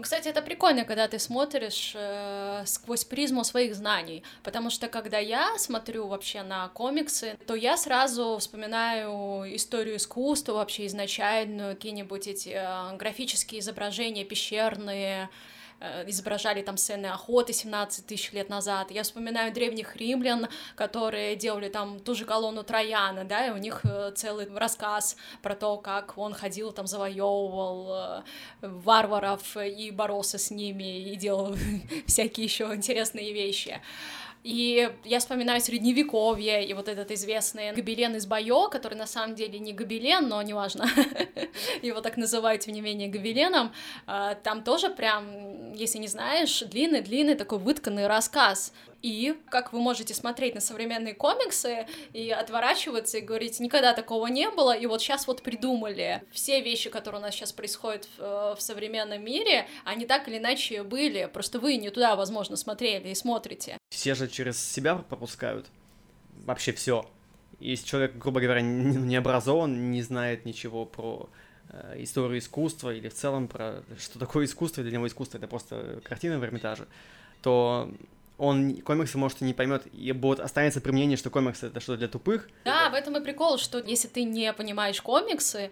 Кстати, 0.00 0.28
это 0.28 0.40
прикольно, 0.40 0.84
когда 0.84 1.06
ты 1.06 1.18
смотришь 1.18 1.92
э, 1.94 2.62
сквозь 2.64 3.04
призму 3.04 3.44
своих 3.44 3.74
знаний, 3.74 4.22
потому 4.42 4.70
что 4.70 4.88
когда 4.88 5.18
я 5.18 5.58
смотрю 5.58 6.08
вообще 6.08 6.42
на 6.42 6.68
комиксы, 6.68 7.36
то 7.46 7.54
я 7.54 7.76
сразу 7.76 8.38
вспоминаю 8.38 9.54
историю 9.54 9.96
искусства 9.96 10.54
вообще 10.54 10.86
изначальную, 10.86 11.74
какие-нибудь 11.74 12.26
эти 12.26 12.54
э, 12.54 12.96
графические 12.96 13.60
изображения 13.60 14.24
пещерные, 14.24 15.28
изображали 16.06 16.62
там 16.62 16.76
сцены 16.76 17.06
охоты 17.06 17.52
17 17.52 18.06
тысяч 18.06 18.32
лет 18.32 18.48
назад. 18.48 18.90
Я 18.90 19.02
вспоминаю 19.02 19.52
древних 19.52 19.96
римлян, 19.96 20.48
которые 20.76 21.36
делали 21.36 21.68
там 21.68 22.00
ту 22.00 22.14
же 22.14 22.24
колонну 22.24 22.62
Трояна, 22.62 23.24
да, 23.24 23.46
и 23.46 23.50
у 23.50 23.56
них 23.56 23.80
э, 23.84 24.12
целый 24.14 24.48
рассказ 24.54 25.16
про 25.42 25.54
то, 25.54 25.76
как 25.78 26.16
он 26.16 26.34
ходил 26.34 26.72
там, 26.72 26.86
завоевывал 26.86 27.88
э, 27.90 28.22
варваров 28.62 29.56
и 29.56 29.90
боролся 29.90 30.38
с 30.38 30.50
ними, 30.50 31.10
и 31.10 31.16
делал 31.16 31.56
всякие 32.06 32.44
еще 32.44 32.64
интересные 32.74 33.32
вещи. 33.32 33.80
И 34.42 34.90
я 35.04 35.20
вспоминаю 35.20 35.60
средневековье 35.60 36.66
и 36.66 36.74
вот 36.74 36.88
этот 36.88 37.12
известный 37.12 37.72
гобелен 37.72 38.16
из 38.16 38.26
Байо, 38.26 38.68
который 38.68 38.94
на 38.94 39.06
самом 39.06 39.36
деле 39.36 39.60
не 39.60 39.72
гобелен, 39.72 40.28
но 40.28 40.42
неважно, 40.42 40.88
его 41.82 42.00
так 42.00 42.16
называют, 42.16 42.62
тем 42.62 42.74
не 42.74 42.80
менее, 42.80 43.08
гобеленом. 43.08 43.72
А, 44.06 44.34
там 44.34 44.64
тоже 44.64 44.90
прям, 44.90 45.72
если 45.74 45.98
не 45.98 46.08
знаешь, 46.08 46.60
длинный-длинный 46.60 47.36
такой 47.36 47.58
вытканный 47.58 48.08
рассказ. 48.08 48.72
И 49.02 49.34
как 49.50 49.72
вы 49.72 49.80
можете 49.80 50.14
смотреть 50.14 50.54
на 50.54 50.60
современные 50.60 51.14
комиксы 51.14 51.86
и 52.12 52.30
отворачиваться 52.30 53.18
и 53.18 53.20
говорить, 53.20 53.58
никогда 53.58 53.94
такого 53.94 54.28
не 54.28 54.48
было, 54.48 54.76
и 54.76 54.86
вот 54.86 55.02
сейчас 55.02 55.26
вот 55.26 55.42
придумали. 55.42 56.22
Все 56.30 56.60
вещи, 56.60 56.88
которые 56.88 57.20
у 57.20 57.22
нас 57.22 57.34
сейчас 57.34 57.52
происходят 57.52 58.08
в, 58.16 58.22
э, 58.22 58.54
в 58.56 58.62
современном 58.62 59.24
мире, 59.24 59.66
они 59.84 60.06
так 60.06 60.28
или 60.28 60.38
иначе 60.38 60.84
были, 60.84 61.28
просто 61.32 61.58
вы 61.58 61.76
не 61.76 61.90
туда, 61.90 62.14
возможно, 62.14 62.56
смотрели 62.56 63.08
и 63.08 63.14
смотрите. 63.14 63.76
Все 63.90 64.14
же 64.14 64.28
через 64.28 64.64
себя 64.64 64.94
пропускают 64.94 65.66
вообще 66.44 66.72
все. 66.72 67.04
Если 67.58 67.86
человек, 67.86 68.16
грубо 68.16 68.40
говоря, 68.40 68.60
не 68.60 69.16
образован, 69.16 69.90
не 69.90 70.02
знает 70.02 70.44
ничего 70.44 70.84
про 70.84 71.28
э, 71.70 71.96
историю 71.98 72.38
искусства 72.38 72.94
или 72.94 73.08
в 73.08 73.14
целом 73.14 73.48
про 73.48 73.82
что 73.98 74.20
такое 74.20 74.44
искусство, 74.44 74.82
для 74.84 74.92
него 74.92 75.06
искусство 75.08 75.38
это 75.38 75.48
просто 75.48 76.00
картина 76.04 76.38
в 76.38 76.44
Эрмитаже, 76.44 76.86
то 77.42 77.92
он 78.38 78.76
комиксы, 78.82 79.18
может, 79.18 79.42
и 79.42 79.44
не 79.44 79.54
поймет, 79.54 79.82
и 79.92 80.10
будет 80.12 80.40
останется 80.40 80.80
при 80.80 80.90
мнении, 80.90 81.16
что 81.16 81.30
комиксы 81.30 81.66
это 81.66 81.80
что-то 81.80 81.98
для 81.98 82.08
тупых. 82.08 82.48
Да, 82.64 82.90
в 82.90 82.94
этом 82.94 83.16
и 83.16 83.22
прикол, 83.22 83.58
что 83.58 83.78
если 83.78 84.08
ты 84.08 84.24
не 84.24 84.52
понимаешь 84.52 85.00
комиксы, 85.00 85.70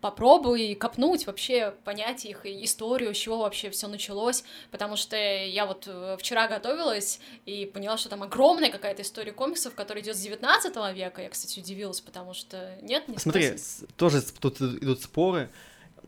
попробуй 0.00 0.74
копнуть 0.74 1.26
вообще, 1.26 1.74
понять 1.84 2.24
их 2.24 2.44
историю, 2.44 3.14
с 3.14 3.18
чего 3.18 3.38
вообще 3.38 3.70
все 3.70 3.88
началось, 3.88 4.44
потому 4.70 4.96
что 4.96 5.16
я 5.16 5.66
вот 5.66 5.84
э, 5.86 6.16
вчера 6.18 6.48
готовилась 6.48 7.20
и 7.46 7.66
поняла, 7.66 7.96
что 7.96 8.08
там 8.08 8.22
огромная 8.22 8.70
какая-то 8.70 9.02
история 9.02 9.32
комиксов, 9.32 9.74
которая 9.74 10.02
идет 10.02 10.16
с 10.16 10.20
19 10.20 10.94
века. 10.94 11.22
Я, 11.22 11.30
кстати, 11.30 11.58
удивилась, 11.60 12.00
потому 12.00 12.34
что 12.34 12.76
нет, 12.82 13.08
не 13.08 13.18
Смотри, 13.18 13.56
тоже 13.96 14.22
тут 14.22 14.60
идут 14.60 15.02
споры, 15.02 15.50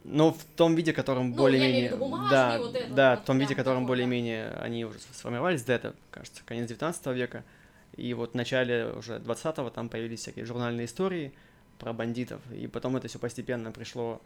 но 0.05 0.33
в 0.33 0.45
том 0.57 0.75
виде, 0.75 0.93
котором 0.93 1.31
ну, 1.31 1.37
более-менее... 1.37 1.91
Да, 2.31 2.59
вот 2.59 2.75
это, 2.75 2.93
да, 2.93 3.11
вот, 3.15 3.23
в 3.23 3.25
том 3.25 3.39
виде, 3.39 3.55
котором 3.55 3.87
более-менее 3.87 4.51
они 4.61 4.85
уже 4.85 4.99
сформировались, 5.13 5.63
да, 5.63 5.75
это, 5.75 5.95
кажется, 6.11 6.43
конец 6.45 6.69
19 6.69 7.07
века. 7.09 7.45
И 7.97 8.15
вот 8.15 8.33
в 8.33 8.35
начале 8.35 8.87
уже 8.87 9.17
20-го 9.19 9.71
там 9.71 9.89
появились 9.89 10.21
всякие 10.21 10.45
журнальные 10.45 10.87
истории 10.87 11.33
про 11.79 11.93
бандитов. 11.93 12.41
И 12.53 12.67
потом 12.67 12.97
это 12.97 13.09
все 13.09 13.19
постепенно 13.19 13.71
пришло 13.71 14.21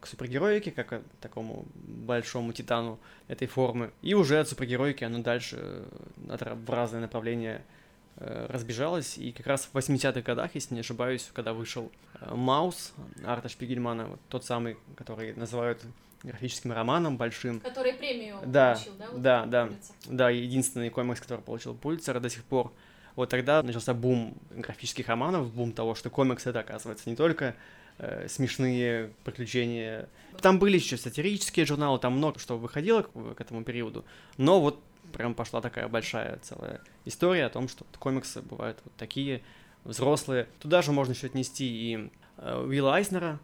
к 0.00 0.06
супергероике, 0.06 0.72
как 0.72 0.88
к 0.88 1.02
такому 1.20 1.66
большому 1.74 2.52
титану 2.52 2.98
этой 3.28 3.46
формы. 3.46 3.92
И 4.02 4.14
уже 4.14 4.40
от 4.40 4.48
супергероики 4.48 5.04
оно 5.04 5.20
дальше 5.20 5.84
э, 6.16 6.54
в 6.66 6.70
разные 6.70 7.00
направления 7.00 7.56
Э, 7.58 7.75
разбежалась, 8.18 9.18
и 9.18 9.30
как 9.32 9.46
раз 9.46 9.68
в 9.70 9.76
80-х 9.76 10.22
годах, 10.22 10.54
если 10.54 10.74
не 10.74 10.80
ошибаюсь, 10.80 11.30
когда 11.34 11.52
вышел 11.52 11.92
э, 12.20 12.34
Маус 12.34 12.94
Арта 13.24 13.48
Шпигельмана, 13.48 14.06
вот 14.06 14.20
тот 14.30 14.44
самый, 14.44 14.78
который 14.96 15.34
называют 15.34 15.82
графическим 16.22 16.72
романом 16.72 17.18
большим. 17.18 17.60
Который 17.60 17.92
премию 17.92 18.38
да, 18.44 18.72
получил, 18.74 18.92
да? 18.98 19.08
Вот 19.10 19.22
да, 19.22 19.46
да, 19.46 19.68
да, 20.06 20.30
единственный 20.30 20.88
комикс, 20.88 21.20
который 21.20 21.42
получил 21.42 21.74
Пульцера 21.74 22.18
до 22.18 22.30
сих 22.30 22.42
пор. 22.44 22.72
Вот 23.16 23.28
тогда 23.28 23.62
начался 23.62 23.92
бум 23.92 24.34
графических 24.50 25.08
романов, 25.08 25.52
бум 25.52 25.72
того, 25.72 25.94
что 25.94 26.08
комикс 26.08 26.46
это, 26.46 26.60
оказывается, 26.60 27.08
не 27.10 27.16
только 27.16 27.54
э, 27.98 28.28
смешные 28.28 29.10
приключения. 29.24 30.08
Там 30.40 30.58
были 30.58 30.76
еще 30.76 30.96
сатирические 30.96 31.66
журналы, 31.66 31.98
там 31.98 32.14
много 32.14 32.38
что 32.38 32.58
выходило 32.58 33.02
к, 33.02 33.34
к 33.34 33.40
этому 33.40 33.62
периоду, 33.62 34.04
но 34.36 34.60
вот 34.60 34.80
прям 35.12 35.34
пошла 35.34 35.60
такая 35.60 35.88
большая 35.88 36.38
целая 36.42 36.80
история 37.04 37.46
о 37.46 37.50
том, 37.50 37.68
что 37.68 37.84
комиксы 37.98 38.42
бывают 38.42 38.78
вот 38.84 38.94
такие 38.96 39.42
взрослые. 39.84 40.48
Туда 40.58 40.82
же 40.82 40.92
можно 40.92 41.12
еще 41.12 41.26
отнести 41.26 41.66
и 41.66 42.10
э, 42.38 42.64
Уилла 42.66 42.96
Айснера 42.96 43.38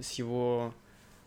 с 0.00 0.12
его 0.12 0.74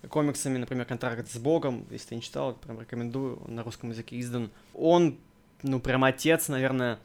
комиксами, 0.07 0.57
например, 0.57 0.85
«Контракт 0.85 1.29
с 1.29 1.37
Богом», 1.37 1.85
если 1.89 2.09
ты 2.09 2.15
не 2.15 2.21
читал, 2.21 2.53
прям 2.53 2.79
рекомендую, 2.79 3.41
он 3.45 3.55
на 3.55 3.63
русском 3.63 3.89
языке 3.89 4.19
издан. 4.19 4.49
Он, 4.73 5.17
ну, 5.61 5.79
прям 5.79 6.03
отец, 6.03 6.47
наверное, 6.47 6.99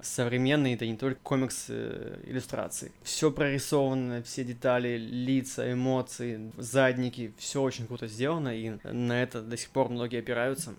современный, 0.00 0.74
это 0.74 0.86
не 0.86 0.96
только 0.96 1.20
комикс 1.22 1.66
э, 1.68 2.22
иллюстрации. 2.24 2.92
Все 3.02 3.30
прорисовано, 3.30 4.22
все 4.22 4.44
детали, 4.44 4.96
лица, 4.96 5.70
эмоции, 5.70 6.52
задники, 6.56 7.32
все 7.36 7.60
очень 7.60 7.86
круто 7.86 8.06
сделано, 8.06 8.56
и 8.56 8.78
на 8.84 9.22
это 9.22 9.42
до 9.42 9.56
сих 9.56 9.70
пор 9.70 9.88
многие 9.88 10.20
опираются. 10.20 10.74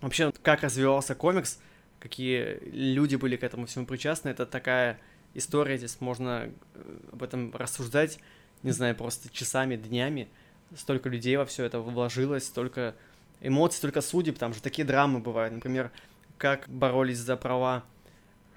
Вообще, 0.00 0.32
как 0.42 0.62
развивался 0.62 1.14
комикс, 1.14 1.60
какие 2.00 2.58
люди 2.70 3.16
были 3.16 3.36
к 3.36 3.42
этому 3.42 3.66
всему 3.66 3.86
причастны, 3.86 4.28
это 4.28 4.44
такая 4.44 5.00
история, 5.34 5.78
здесь 5.78 6.00
можно 6.00 6.50
э, 6.74 6.98
об 7.12 7.22
этом 7.22 7.54
рассуждать, 7.54 8.18
не 8.62 8.70
знаю, 8.72 8.94
просто 8.94 9.30
часами, 9.30 9.76
днями. 9.76 10.28
Столько 10.76 11.08
людей 11.08 11.36
во 11.36 11.44
все 11.44 11.64
это 11.64 11.80
вложилось, 11.80 12.44
столько 12.44 12.94
эмоций, 13.40 13.78
столько 13.78 14.00
судеб, 14.00 14.38
там 14.38 14.54
же 14.54 14.62
такие 14.62 14.84
драмы 14.84 15.20
бывают. 15.20 15.54
Например, 15.54 15.90
как 16.38 16.68
боролись 16.68 17.18
за 17.18 17.36
права, 17.36 17.84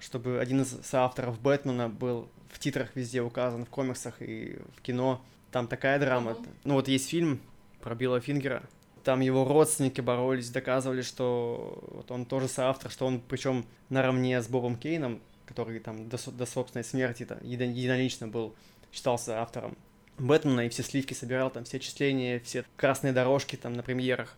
чтобы 0.00 0.40
один 0.40 0.62
из 0.62 0.76
соавторов 0.84 1.40
Бэтмена 1.40 1.88
был 1.88 2.28
в 2.50 2.58
титрах 2.58 2.90
везде 2.94 3.22
указан, 3.22 3.64
в 3.64 3.68
комиксах 3.68 4.20
и 4.20 4.58
в 4.76 4.82
кино. 4.82 5.22
Там 5.50 5.66
такая 5.66 5.98
драма. 5.98 6.36
Ну 6.64 6.74
вот 6.74 6.88
есть 6.88 7.08
фильм 7.08 7.40
про 7.80 7.94
Билла 7.94 8.20
Фингера, 8.20 8.62
там 9.08 9.20
его 9.20 9.46
родственники 9.46 10.02
боролись, 10.02 10.50
доказывали, 10.50 11.00
что 11.00 11.78
вот 11.92 12.10
он 12.10 12.26
тоже 12.26 12.46
соавтор, 12.46 12.90
что 12.90 13.06
он 13.06 13.22
причем 13.26 13.64
наравне 13.88 14.42
с 14.42 14.48
Бобом 14.48 14.76
Кейном, 14.76 15.22
который 15.46 15.80
там 15.80 16.10
до, 16.10 16.18
до 16.30 16.44
собственной 16.44 16.84
смерти 16.84 17.22
-то 17.22 17.38
единолично 17.42 18.28
был, 18.28 18.54
считался 18.92 19.40
автором 19.40 19.78
Бэтмена, 20.18 20.66
и 20.66 20.68
все 20.68 20.82
сливки 20.82 21.14
собирал, 21.14 21.50
там 21.50 21.64
все 21.64 21.78
отчисления, 21.78 22.38
все 22.40 22.66
красные 22.76 23.14
дорожки 23.14 23.56
там 23.56 23.72
на 23.72 23.82
премьерах. 23.82 24.36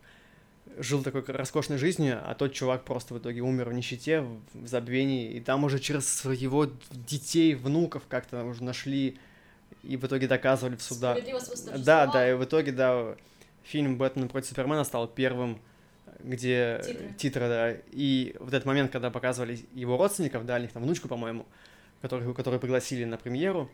Жил 0.78 1.02
такой 1.02 1.24
роскошной 1.26 1.78
жизнью, 1.78 2.20
а 2.24 2.32
тот 2.36 2.52
чувак 2.52 2.84
просто 2.84 3.14
в 3.14 3.18
итоге 3.18 3.40
умер 3.40 3.70
в 3.70 3.72
нищете, 3.72 4.20
в 4.54 4.68
забвении, 4.68 5.32
и 5.32 5.40
там 5.40 5.64
уже 5.64 5.80
через 5.80 6.24
его 6.26 6.68
детей, 6.92 7.56
внуков 7.56 8.04
как-то 8.08 8.44
уже 8.44 8.62
нашли 8.62 9.18
и 9.82 9.96
в 9.96 10.06
итоге 10.06 10.28
доказывали 10.28 10.76
в 10.76 10.82
судах. 10.82 11.18
Да, 11.84 12.06
да, 12.06 12.30
и 12.30 12.34
в 12.34 12.44
итоге, 12.44 12.70
да, 12.70 13.16
фильм 13.70 13.96
«Бэтмен 13.96 14.28
против 14.28 14.48
Супермена» 14.48 14.84
стал 14.84 15.06
первым, 15.08 15.60
где 16.22 16.80
титры. 16.84 17.14
титры, 17.16 17.48
да, 17.48 17.72
и 17.92 18.34
вот 18.40 18.48
этот 18.52 18.66
момент, 18.66 18.90
когда 18.90 19.10
показывали 19.10 19.60
его 19.74 19.96
родственников, 19.96 20.44
дальних, 20.44 20.72
там, 20.72 20.82
внучку, 20.82 21.08
по-моему, 21.08 21.46
которых, 22.02 22.34
которые 22.36 22.60
пригласили 22.60 23.04
на 23.04 23.16
премьеру, 23.16 23.70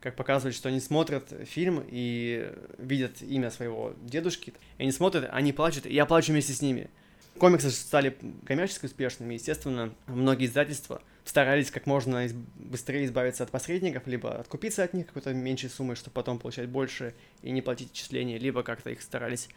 как 0.00 0.16
показывали, 0.16 0.52
что 0.52 0.68
они 0.68 0.80
смотрят 0.80 1.32
фильм 1.44 1.82
и 1.86 2.52
видят 2.78 3.22
имя 3.22 3.50
своего 3.50 3.94
дедушки, 4.02 4.54
и 4.78 4.82
они 4.82 4.92
смотрят, 4.92 5.28
они 5.32 5.52
плачут, 5.52 5.86
и 5.86 5.94
я 5.94 6.06
плачу 6.06 6.32
вместе 6.32 6.52
с 6.52 6.62
ними. 6.62 6.90
Комиксы 7.38 7.70
стали 7.70 8.16
коммерчески 8.46 8.86
успешными, 8.86 9.34
естественно, 9.34 9.92
многие 10.06 10.46
издательства 10.46 11.02
старались 11.24 11.70
как 11.70 11.86
можно 11.86 12.26
быстрее 12.56 13.04
избавиться 13.04 13.44
от 13.44 13.50
посредников, 13.50 14.06
либо 14.06 14.38
откупиться 14.38 14.82
от 14.82 14.94
них 14.94 15.06
какой-то 15.06 15.32
меньшей 15.32 15.70
суммой, 15.70 15.96
чтобы 15.96 16.14
потом 16.14 16.38
получать 16.38 16.68
больше 16.68 17.14
и 17.42 17.50
не 17.50 17.62
платить 17.62 17.90
отчисления, 17.90 18.38
либо 18.38 18.62
как-то 18.62 18.90
их 18.90 19.02
старались 19.02 19.48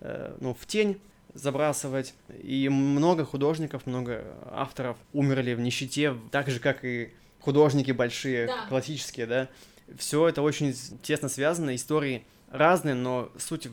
э, 0.00 0.36
ну, 0.40 0.54
в 0.54 0.66
тень 0.66 1.00
забрасывать. 1.34 2.14
И 2.42 2.68
много 2.68 3.24
художников, 3.24 3.86
много 3.86 4.24
авторов 4.50 4.96
умерли 5.12 5.54
в 5.54 5.60
нищете, 5.60 6.16
так 6.30 6.48
же, 6.48 6.60
как 6.60 6.84
и 6.84 7.12
художники 7.40 7.92
большие, 7.92 8.46
да. 8.46 8.66
классические, 8.68 9.26
да. 9.26 9.48
Все 9.96 10.28
это 10.28 10.42
очень 10.42 10.74
тесно 11.02 11.28
связано, 11.28 11.74
истории 11.74 12.24
разные, 12.50 12.94
но 12.94 13.30
суть 13.38 13.68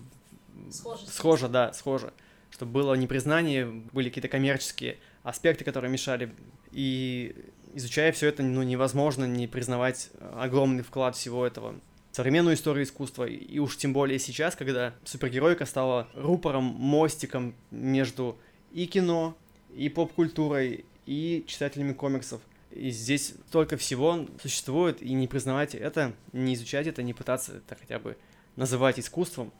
схожа, 0.72 1.06
схожа 1.08 1.48
да, 1.48 1.74
схожа. 1.74 2.14
Чтобы 2.50 2.72
было 2.72 2.94
непризнание, 2.96 3.66
были 3.68 4.10
какие-то 4.10 4.30
коммерческие 4.30 4.98
аспекты, 5.24 5.64
которые 5.64 5.92
мешали. 5.92 6.34
И 6.78 7.36
изучая 7.74 8.12
все 8.12 8.28
это, 8.28 8.44
ну, 8.44 8.62
невозможно 8.62 9.26
не 9.26 9.48
признавать 9.48 10.12
огромный 10.36 10.84
вклад 10.84 11.16
всего 11.16 11.44
этого 11.44 11.74
современную 12.12 12.56
историю 12.56 12.84
искусства, 12.84 13.24
и 13.26 13.58
уж 13.58 13.78
тем 13.78 13.94
более 13.94 14.20
сейчас, 14.20 14.56
когда 14.56 14.94
супергеройка 15.04 15.66
стала 15.66 16.08
рупором, 16.14 16.66
мостиком 16.66 17.56
между 17.72 18.38
и 18.74 18.86
кино, 18.86 19.36
и 19.76 19.90
поп-культурой, 19.90 20.86
и 21.08 21.44
читателями 21.48 21.94
комиксов. 21.94 22.42
И 22.70 22.92
здесь 22.92 23.34
только 23.52 23.76
всего 23.76 24.28
существует, 24.40 25.02
и 25.02 25.14
не 25.14 25.28
признавать 25.28 25.74
это, 25.74 26.14
не 26.32 26.54
изучать 26.54 26.86
это, 26.86 27.02
не 27.02 27.16
пытаться 27.16 27.58
это 27.58 27.76
хотя 27.76 27.98
бы 27.98 28.18
называть 28.56 29.00
искусством, 29.00 29.52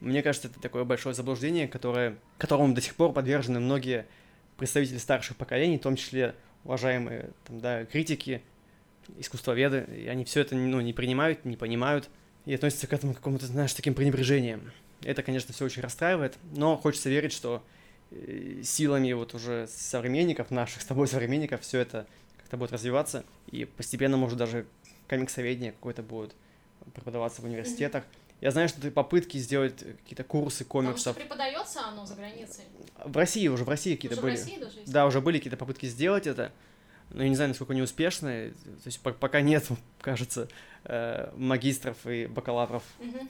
мне 0.00 0.22
кажется, 0.22 0.48
это 0.48 0.60
такое 0.60 0.84
большое 0.84 1.14
заблуждение, 1.14 1.66
которое, 1.66 2.18
которому 2.36 2.74
до 2.74 2.82
сих 2.82 2.94
пор 2.94 3.14
подвержены 3.14 3.58
многие 3.58 4.06
представители 4.58 4.98
старших 4.98 5.36
поколений, 5.38 5.78
в 5.78 5.82
том 5.82 5.96
числе 5.96 6.34
уважаемые 6.64 7.30
там, 7.44 7.60
да, 7.60 7.84
критики, 7.84 8.42
искусствоведы, 9.18 9.86
и 9.96 10.06
они 10.08 10.24
все 10.24 10.40
это 10.40 10.54
ну, 10.54 10.80
не 10.80 10.92
принимают, 10.92 11.44
не 11.44 11.56
понимают 11.56 12.08
и 12.44 12.54
относятся 12.54 12.86
к 12.86 12.92
этому 12.92 13.14
какому-то, 13.14 13.46
знаешь, 13.46 13.72
таким 13.72 13.94
пренебрежением. 13.94 14.72
Это, 15.02 15.22
конечно, 15.22 15.54
все 15.54 15.64
очень 15.64 15.82
расстраивает, 15.82 16.36
но 16.52 16.76
хочется 16.76 17.08
верить, 17.08 17.32
что 17.32 17.62
э, 18.10 18.62
силами 18.64 19.12
вот 19.12 19.34
уже 19.34 19.66
современников, 19.68 20.50
наших 20.50 20.82
с 20.82 20.84
тобой 20.84 21.08
современников, 21.08 21.60
все 21.62 21.80
это 21.80 22.06
как-то 22.38 22.56
будет 22.56 22.72
развиваться, 22.72 23.24
и 23.50 23.64
постепенно, 23.64 24.16
может, 24.16 24.38
даже 24.38 24.66
комиксоведение 25.08 25.72
какое-то 25.72 26.02
будет 26.02 26.34
преподаваться 26.94 27.42
в 27.42 27.44
университетах. 27.44 28.04
Я 28.40 28.50
знаю, 28.52 28.68
что 28.68 28.80
ты 28.80 28.90
попытки 28.90 29.36
сделать 29.38 29.78
какие-то 29.78 30.24
курсы 30.24 30.64
комиксов. 30.64 31.14
Потому 31.16 31.28
преподается 31.28 31.80
оно 31.86 32.06
за 32.06 32.14
границей? 32.14 32.64
В 33.04 33.16
России 33.16 33.48
уже, 33.48 33.64
в 33.64 33.68
России 33.68 33.96
какие-то 33.96 34.20
были. 34.20 34.36
В 34.36 34.38
России 34.38 34.58
даже 34.58 34.78
есть? 34.78 34.92
Да, 34.92 35.06
уже 35.06 35.20
были 35.20 35.38
какие-то 35.38 35.56
попытки 35.56 35.86
сделать 35.86 36.26
это 36.26 36.52
но 37.10 37.22
я 37.22 37.28
не 37.28 37.34
знаю, 37.34 37.48
насколько 37.48 37.72
они 37.72 37.82
успешны. 37.82 38.50
То 38.50 38.86
есть 38.86 39.00
пока 39.00 39.40
нет, 39.40 39.66
кажется, 40.00 40.48
э, 40.84 41.30
магистров 41.36 41.96
и 42.06 42.26
бакалавров 42.26 42.82
угу. 42.98 43.28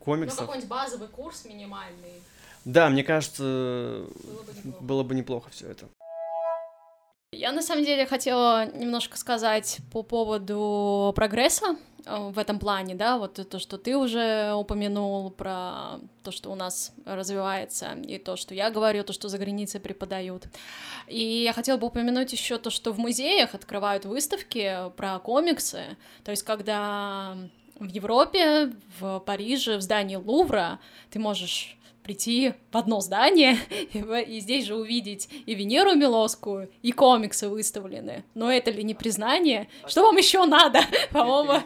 комиксов. 0.00 0.40
Ну, 0.40 0.46
какой-нибудь 0.46 0.70
базовый 0.70 1.08
курс 1.08 1.44
минимальный. 1.44 2.22
Да, 2.64 2.90
мне 2.90 3.02
кажется, 3.02 4.04
было 4.22 4.42
бы 4.42 4.52
неплохо, 4.52 4.84
было 4.84 5.02
бы 5.02 5.14
неплохо 5.14 5.50
все 5.50 5.70
это. 5.70 5.88
Я 7.32 7.52
на 7.52 7.60
самом 7.60 7.84
деле 7.84 8.06
хотела 8.06 8.74
немножко 8.74 9.18
сказать 9.18 9.80
по 9.92 10.02
поводу 10.02 11.12
прогресса 11.14 11.76
э, 12.06 12.30
в 12.30 12.38
этом 12.38 12.58
плане, 12.58 12.94
да, 12.94 13.18
вот 13.18 13.34
то, 13.50 13.58
что 13.58 13.76
ты 13.76 13.98
уже 13.98 14.54
упомянул 14.54 15.30
про 15.30 16.00
то, 16.22 16.30
что 16.30 16.50
у 16.50 16.54
нас 16.54 16.90
развивается, 17.04 17.92
и 18.06 18.16
то, 18.16 18.36
что 18.36 18.54
я 18.54 18.70
говорю, 18.70 19.04
то, 19.04 19.12
что 19.12 19.28
за 19.28 19.36
границей 19.36 19.78
преподают. 19.78 20.46
И 21.06 21.42
я 21.42 21.52
хотела 21.52 21.76
бы 21.76 21.88
упомянуть 21.88 22.32
еще 22.32 22.56
то, 22.56 22.70
что 22.70 22.92
в 22.92 22.98
музеях 22.98 23.54
открывают 23.54 24.06
выставки 24.06 24.90
про 24.96 25.18
комиксы, 25.18 25.98
то 26.24 26.30
есть 26.30 26.44
когда 26.44 27.36
в 27.78 27.84
Европе, 27.84 28.72
в 28.98 29.20
Париже, 29.20 29.76
в 29.76 29.82
здании 29.82 30.16
Лувра 30.16 30.80
ты 31.10 31.18
можешь 31.18 31.77
прийти 32.08 32.54
в 32.72 32.76
одно 32.78 33.00
здание 33.00 33.58
и, 33.92 33.98
и 33.98 34.40
здесь 34.40 34.64
же 34.64 34.74
увидеть 34.74 35.28
и 35.44 35.54
Венеру 35.54 35.94
Милосскую, 35.94 36.70
и 36.80 36.90
комиксы 36.90 37.50
выставлены. 37.50 38.24
Но 38.34 38.50
это 38.50 38.70
ли 38.70 38.82
не 38.82 38.94
признание? 38.94 39.68
А 39.82 39.88
что 39.90 40.02
вам 40.02 40.16
еще 40.16 40.46
надо? 40.46 40.80
По-моему, 41.10 41.62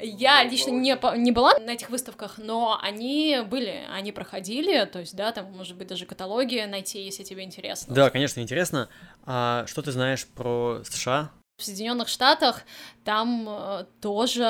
я 0.00 0.42
лично 0.44 0.70
не, 0.70 0.98
не 1.18 1.30
была 1.30 1.58
на 1.58 1.72
этих 1.72 1.90
выставках, 1.90 2.38
но 2.38 2.78
они 2.82 3.40
были, 3.46 3.84
они 3.92 4.12
проходили, 4.12 4.86
то 4.86 5.00
есть, 5.00 5.14
да, 5.14 5.30
там, 5.32 5.52
может 5.52 5.76
быть, 5.76 5.88
даже 5.88 6.06
каталоги 6.06 6.64
найти, 6.66 7.02
если 7.02 7.22
тебе 7.22 7.44
интересно. 7.44 7.94
Да, 7.94 8.08
конечно, 8.08 8.40
интересно. 8.40 8.88
А 9.26 9.66
что 9.66 9.82
ты 9.82 9.92
знаешь 9.92 10.26
про 10.26 10.80
США? 10.84 11.32
В 11.58 11.64
Соединенных 11.64 12.06
Штатах 12.06 12.62
там 13.02 13.48
э, 13.48 13.86
тоже 14.00 14.44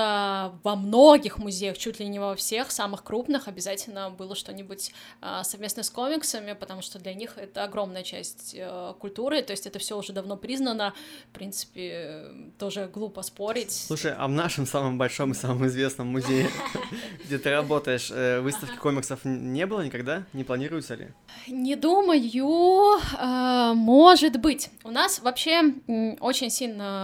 во 0.62 0.76
многих 0.76 1.38
музеях, 1.38 1.78
чуть 1.78 2.00
ли 2.00 2.06
не 2.06 2.18
во 2.18 2.34
всех, 2.34 2.70
самых 2.70 3.02
крупных, 3.02 3.48
обязательно 3.48 4.10
было 4.10 4.34
что-нибудь 4.34 4.92
э, 5.22 5.40
совместно 5.42 5.82
с 5.82 5.88
комиксами, 5.88 6.52
потому 6.52 6.82
что 6.82 6.98
для 6.98 7.14
них 7.14 7.38
это 7.38 7.64
огромная 7.64 8.02
часть 8.02 8.54
э, 8.54 8.92
культуры, 8.98 9.40
то 9.40 9.52
есть 9.52 9.66
это 9.66 9.78
все 9.78 9.96
уже 9.96 10.12
давно 10.12 10.36
признано, 10.36 10.92
в 11.30 11.34
принципе, 11.34 12.26
тоже 12.58 12.90
глупо 12.92 13.22
спорить. 13.22 13.72
Слушай, 13.72 14.12
а 14.12 14.26
в 14.26 14.32
нашем 14.32 14.66
самом 14.66 14.98
большом 14.98 15.32
и 15.32 15.34
самом 15.34 15.66
известном 15.68 16.08
музее, 16.08 16.50
где 17.24 17.38
ты 17.38 17.50
работаешь, 17.50 18.10
выставки 18.42 18.76
комиксов 18.76 19.20
не 19.24 19.64
было 19.64 19.80
никогда? 19.80 20.24
Не 20.34 20.44
планируется 20.44 20.94
ли? 20.94 21.08
Не 21.46 21.74
думаю, 21.74 22.18
может 23.74 24.36
быть. 24.40 24.68
У 24.84 24.90
нас 24.90 25.20
вообще 25.20 25.62
очень 26.20 26.50
сильно 26.50 26.97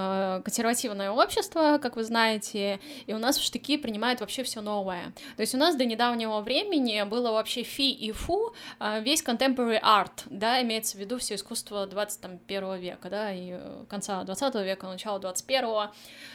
консервативное 0.44 1.10
общество, 1.10 1.78
как 1.80 1.96
вы 1.96 2.04
знаете, 2.04 2.80
и 3.06 3.12
у 3.12 3.18
нас 3.18 3.38
в 3.38 3.42
штыки 3.42 3.76
принимают 3.76 4.20
вообще 4.20 4.42
все 4.42 4.60
новое. 4.60 5.12
То 5.36 5.40
есть 5.40 5.54
у 5.54 5.58
нас 5.58 5.76
до 5.76 5.84
недавнего 5.84 6.40
времени 6.40 7.02
было 7.04 7.32
вообще 7.32 7.62
фи 7.62 7.90
и 7.90 8.12
фу, 8.12 8.54
э, 8.80 9.00
весь 9.02 9.22
contemporary 9.22 9.80
art, 9.82 10.24
да, 10.26 10.62
имеется 10.62 10.96
в 10.96 11.00
виду 11.00 11.18
все 11.18 11.34
искусство 11.34 11.86
21 11.86 12.76
века, 12.76 13.10
да, 13.10 13.32
и 13.32 13.50
э, 13.52 13.84
конца 13.88 14.22
20 14.24 14.54
века, 14.56 14.86
начала 14.86 15.18
21 15.18 15.64
-го. 15.64 15.88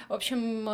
В 0.07 0.13
общем, 0.13 0.67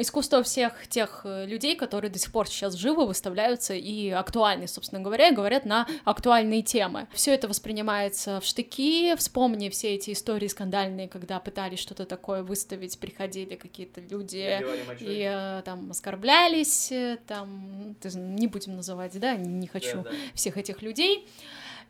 искусство 0.00 0.42
всех 0.42 0.88
тех 0.88 1.20
людей, 1.24 1.76
которые 1.76 2.10
до 2.10 2.18
сих 2.18 2.32
пор 2.32 2.48
сейчас 2.48 2.74
живы, 2.74 3.06
выставляются 3.06 3.74
и 3.74 4.10
актуальны, 4.10 4.66
собственно 4.66 5.00
говоря, 5.00 5.28
и 5.28 5.34
говорят 5.34 5.64
на 5.64 5.86
актуальные 6.04 6.62
темы. 6.62 7.06
Все 7.12 7.34
это 7.34 7.48
воспринимается 7.48 8.40
в 8.40 8.44
штыки, 8.44 9.14
вспомни 9.16 9.68
все 9.68 9.94
эти 9.94 10.12
истории 10.12 10.48
скандальные, 10.48 11.08
когда 11.08 11.38
пытались 11.38 11.78
что-то 11.78 12.05
такое 12.06 12.42
выставить, 12.42 12.98
приходили 12.98 13.54
какие-то 13.54 14.00
люди 14.00 14.60
и 15.00 15.30
э, 15.30 15.62
там 15.64 15.90
оскорблялись, 15.90 16.90
э, 16.90 17.18
там, 17.26 17.96
не 18.04 18.46
будем 18.46 18.76
называть, 18.76 19.18
да, 19.18 19.36
не 19.36 19.66
хочу 19.66 19.98
да, 19.98 20.10
да. 20.10 20.16
всех 20.34 20.56
этих 20.56 20.82
людей. 20.82 21.26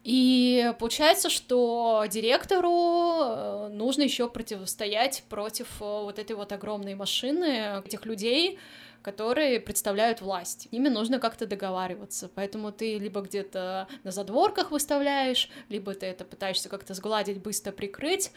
И 0.03 0.73
получается, 0.79 1.31
что 1.31 2.05
директору 2.09 3.21
э, 3.21 3.69
нужно 3.73 4.03
еще 4.03 4.29
противостоять 4.29 5.25
против 5.29 5.69
вот 5.81 6.19
этой 6.19 6.37
вот 6.37 6.53
огромной 6.53 6.95
машины 6.95 7.83
этих 7.85 8.07
людей, 8.07 8.59
которые 9.07 9.61
представляют 9.61 10.21
власть. 10.21 10.67
Ими 10.73 10.89
нужно 10.89 11.21
как-то 11.21 11.47
договариваться, 11.47 12.29
поэтому 12.35 12.73
ты 12.73 12.99
либо 12.99 13.21
где-то 13.21 13.87
на 14.03 14.11
задворках 14.11 14.73
выставляешь, 14.73 15.49
либо 15.69 15.95
ты 15.95 16.07
это 16.07 16.25
пытаешься 16.25 16.69
как-то 16.69 16.93
сгладить, 16.93 17.41
быстро 17.41 17.71
прикрыть, 17.71 18.33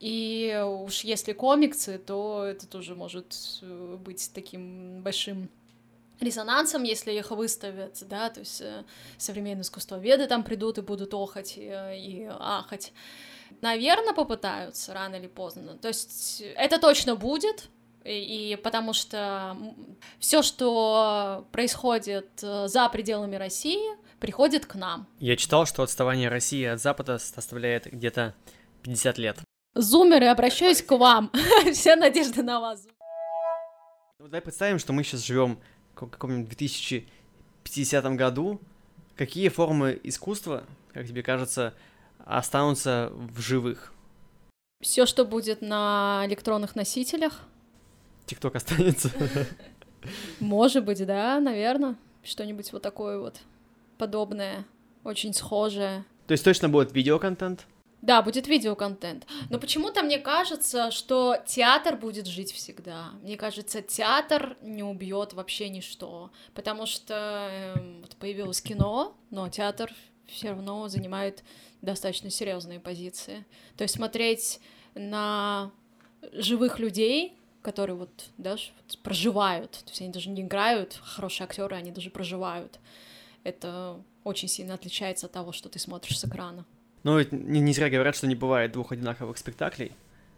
и 0.00 0.58
уж 0.66 1.04
если 1.04 1.34
комиксы, 1.34 1.98
то 1.98 2.44
это 2.46 2.66
тоже 2.66 2.94
может 2.94 3.36
э, 3.60 3.98
быть 4.00 4.30
таким 4.32 5.02
большим 5.02 5.50
резонансом, 6.18 6.82
если 6.82 7.12
их 7.12 7.30
выставят, 7.30 8.02
да, 8.08 8.30
то 8.30 8.40
есть 8.40 8.62
э, 8.62 8.84
современные 9.18 9.64
искусствоведы 9.64 10.26
там 10.28 10.44
придут 10.44 10.78
и 10.78 10.80
будут 10.80 11.12
охать 11.12 11.58
и, 11.58 11.68
э, 11.68 11.98
и 11.98 12.26
ахать. 12.30 12.94
Наверное, 13.60 14.14
попытаются 14.14 14.94
рано 14.94 15.16
или 15.16 15.28
поздно. 15.28 15.76
То 15.76 15.88
есть 15.88 16.42
это 16.56 16.78
точно 16.78 17.16
будет, 17.16 17.68
и, 18.06 18.56
потому 18.62 18.92
что 18.92 19.56
все, 20.18 20.42
что 20.42 21.46
происходит 21.52 22.28
э, 22.42 22.68
за 22.68 22.88
пределами 22.88 23.36
России, 23.36 23.96
приходит 24.20 24.66
к 24.66 24.74
нам. 24.74 25.06
Я 25.18 25.36
читал, 25.36 25.66
что 25.66 25.82
отставание 25.82 26.28
России 26.28 26.64
от 26.64 26.80
Запада 26.80 27.18
составляет 27.18 27.86
где-то 27.86 28.34
50 28.82 29.18
лет. 29.18 29.38
Зумеры, 29.74 30.26
обращаюсь 30.26 30.82
к 30.82 30.96
вам. 30.96 31.30
Вся 31.72 31.96
надежда 31.96 32.42
на 32.42 32.60
вас. 32.60 32.86
Ну, 34.18 34.26
давай 34.26 34.40
представим, 34.40 34.78
что 34.78 34.92
мы 34.92 35.04
сейчас 35.04 35.24
живем 35.24 35.58
в 35.94 36.06
каком-нибудь 36.06 36.48
2050 36.48 38.04
году. 38.16 38.60
Какие 39.16 39.48
формы 39.48 39.98
искусства, 40.02 40.64
как 40.92 41.06
тебе 41.06 41.22
кажется, 41.22 41.74
останутся 42.24 43.10
в 43.12 43.40
живых? 43.40 43.92
Все, 44.82 45.06
что 45.06 45.24
будет 45.24 45.62
на 45.62 46.22
электронных 46.26 46.76
носителях. 46.76 47.40
ТикТок 48.26 48.56
останется. 48.56 49.10
Может 50.40 50.84
быть, 50.84 51.04
да, 51.06 51.40
наверное. 51.40 51.96
Что-нибудь 52.22 52.72
вот 52.72 52.82
такое 52.82 53.20
вот 53.20 53.40
подобное, 53.98 54.64
очень 55.04 55.32
схожее. 55.32 56.04
То 56.26 56.32
есть 56.32 56.44
точно 56.44 56.68
будет 56.68 56.92
видеоконтент? 56.92 57.66
Да, 58.02 58.22
будет 58.22 58.46
видеоконтент. 58.46 59.26
Но 59.48 59.58
почему-то 59.58 60.02
мне 60.02 60.18
кажется, 60.18 60.90
что 60.90 61.38
театр 61.46 61.96
будет 61.96 62.26
жить 62.26 62.52
всегда. 62.52 63.10
Мне 63.22 63.36
кажется, 63.36 63.80
театр 63.82 64.56
не 64.60 64.82
убьет 64.82 65.32
вообще 65.32 65.68
ничто. 65.68 66.30
Потому 66.54 66.86
что 66.86 67.48
э, 67.50 68.00
вот 68.00 68.14
появилось 68.16 68.60
кино, 68.60 69.16
но 69.30 69.48
театр 69.48 69.92
все 70.26 70.50
равно 70.50 70.88
занимает 70.88 71.42
достаточно 71.82 72.30
серьезные 72.30 72.80
позиции. 72.80 73.44
То 73.76 73.82
есть 73.82 73.94
смотреть 73.94 74.60
на 74.94 75.70
живых 76.32 76.78
людей, 76.78 77.36
которые 77.66 77.96
вот, 77.96 78.30
да, 78.38 78.56
проживают, 79.02 79.72
то 79.72 79.90
есть 79.90 80.00
они 80.00 80.12
даже 80.12 80.30
не 80.30 80.42
играют, 80.42 81.00
хорошие 81.02 81.46
актеры, 81.46 81.74
они 81.74 81.90
даже 81.90 82.10
проживают. 82.10 82.78
Это 83.42 84.00
очень 84.22 84.46
сильно 84.46 84.74
отличается 84.74 85.26
от 85.26 85.32
того, 85.32 85.50
что 85.50 85.68
ты 85.68 85.80
смотришь 85.80 86.20
с 86.20 86.24
экрана. 86.24 86.64
Ну, 87.02 87.18
не, 87.32 87.60
не 87.60 87.72
зря 87.72 87.90
говорят, 87.90 88.14
что 88.14 88.28
не 88.28 88.36
бывает 88.36 88.70
двух 88.70 88.92
одинаковых 88.92 89.36
спектаклей. 89.36 89.90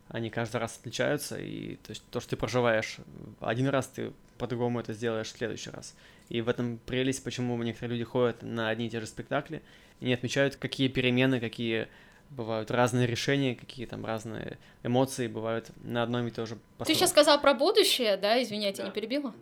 Они 0.08 0.30
каждый 0.30 0.56
раз 0.56 0.78
отличаются, 0.78 1.36
и 1.38 1.76
то 1.76 1.90
есть 1.90 2.02
то, 2.10 2.20
что 2.20 2.30
ты 2.30 2.36
проживаешь 2.36 2.96
один 3.40 3.68
раз, 3.68 3.88
ты 3.88 4.12
по-другому 4.38 4.80
это 4.80 4.94
сделаешь 4.94 5.28
в 5.28 5.36
следующий 5.36 5.68
раз. 5.68 5.94
И 6.30 6.40
в 6.40 6.48
этом 6.48 6.78
прелесть, 6.86 7.22
почему 7.22 7.62
некоторые 7.62 7.98
люди 7.98 8.04
ходят 8.04 8.42
на 8.42 8.70
одни 8.70 8.86
и 8.86 8.90
те 8.90 9.00
же 9.00 9.06
спектакли 9.06 9.60
и 10.00 10.06
не 10.06 10.14
отмечают, 10.14 10.56
какие 10.56 10.88
перемены, 10.88 11.40
какие 11.40 11.88
бывают 12.30 12.70
разные 12.70 13.06
решения, 13.06 13.54
какие 13.54 13.86
там 13.86 14.04
разные 14.04 14.58
эмоции 14.82 15.26
бывают 15.26 15.70
на 15.82 16.02
одном 16.02 16.26
и 16.26 16.30
том 16.30 16.46
же. 16.46 16.58
Ты 16.84 16.94
сейчас 16.94 17.10
сказал 17.10 17.40
про 17.40 17.54
будущее, 17.54 18.16
да, 18.16 18.40
извиняйте, 18.40 18.82
да. 18.82 18.88
не 18.88 18.94
перебила. 18.94 19.34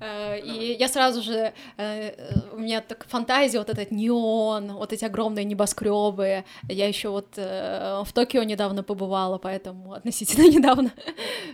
Mm-hmm. 0.00 0.40
И 0.42 0.76
я 0.78 0.88
сразу 0.88 1.22
же, 1.22 1.52
э, 1.76 2.52
у 2.52 2.58
меня 2.58 2.80
так 2.80 3.06
фантазия, 3.08 3.58
вот 3.58 3.70
этот 3.70 3.90
неон, 3.90 4.74
вот 4.74 4.92
эти 4.92 5.04
огромные 5.04 5.44
небоскребы. 5.44 6.44
Я 6.68 6.86
еще 6.86 7.08
вот 7.08 7.26
э, 7.36 8.02
в 8.04 8.12
Токио 8.12 8.44
недавно 8.44 8.84
побывала, 8.84 9.38
поэтому 9.38 9.94
относительно 9.94 10.48
недавно. 10.56 10.92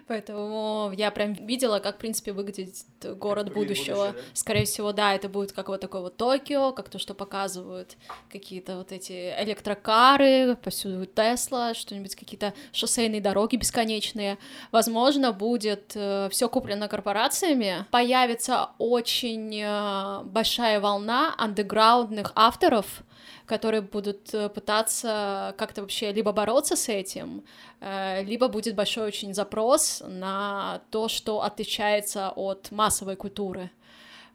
поэтому 0.08 0.92
я 0.94 1.10
прям 1.10 1.32
видела, 1.32 1.78
как, 1.78 1.96
в 1.96 1.98
принципе, 1.98 2.32
выглядит 2.32 2.74
город 3.16 3.46
как 3.46 3.54
будущего. 3.54 4.08
Будущее, 4.08 4.12
да? 4.12 4.34
Скорее 4.34 4.64
всего, 4.64 4.92
да, 4.92 5.14
это 5.14 5.28
будет 5.28 5.52
как 5.52 5.68
вот 5.68 5.80
такое 5.80 6.02
вот 6.02 6.16
Токио, 6.16 6.72
как 6.72 6.90
то, 6.90 6.98
что 6.98 7.14
показывают 7.14 7.96
какие-то 8.30 8.76
вот 8.76 8.92
эти 8.92 9.34
электрокары, 9.40 10.56
повсюду 10.80 11.06
Тесла, 11.06 11.74
что-нибудь, 11.74 12.14
какие-то 12.14 12.54
шоссейные 12.72 13.20
дороги 13.20 13.56
бесконечные. 13.56 14.38
Возможно, 14.72 15.32
будет 15.32 15.92
э, 15.94 16.28
все 16.30 16.48
куплено 16.48 16.88
корпорациями, 16.88 17.84
появится 17.90 18.70
очень 18.78 19.60
э, 19.62 20.22
большая 20.24 20.80
волна 20.80 21.34
андеграундных 21.36 22.32
авторов, 22.34 23.02
которые 23.46 23.82
будут 23.82 24.32
э, 24.32 24.48
пытаться 24.48 25.54
как-то 25.58 25.82
вообще 25.82 26.12
либо 26.12 26.32
бороться 26.32 26.76
с 26.76 26.88
этим, 26.88 27.44
э, 27.80 28.22
либо 28.24 28.48
будет 28.48 28.74
большой 28.74 29.06
очень 29.06 29.34
запрос 29.34 30.02
на 30.06 30.80
то, 30.90 31.08
что 31.08 31.42
отличается 31.42 32.30
от 32.30 32.70
массовой 32.70 33.16
культуры. 33.16 33.70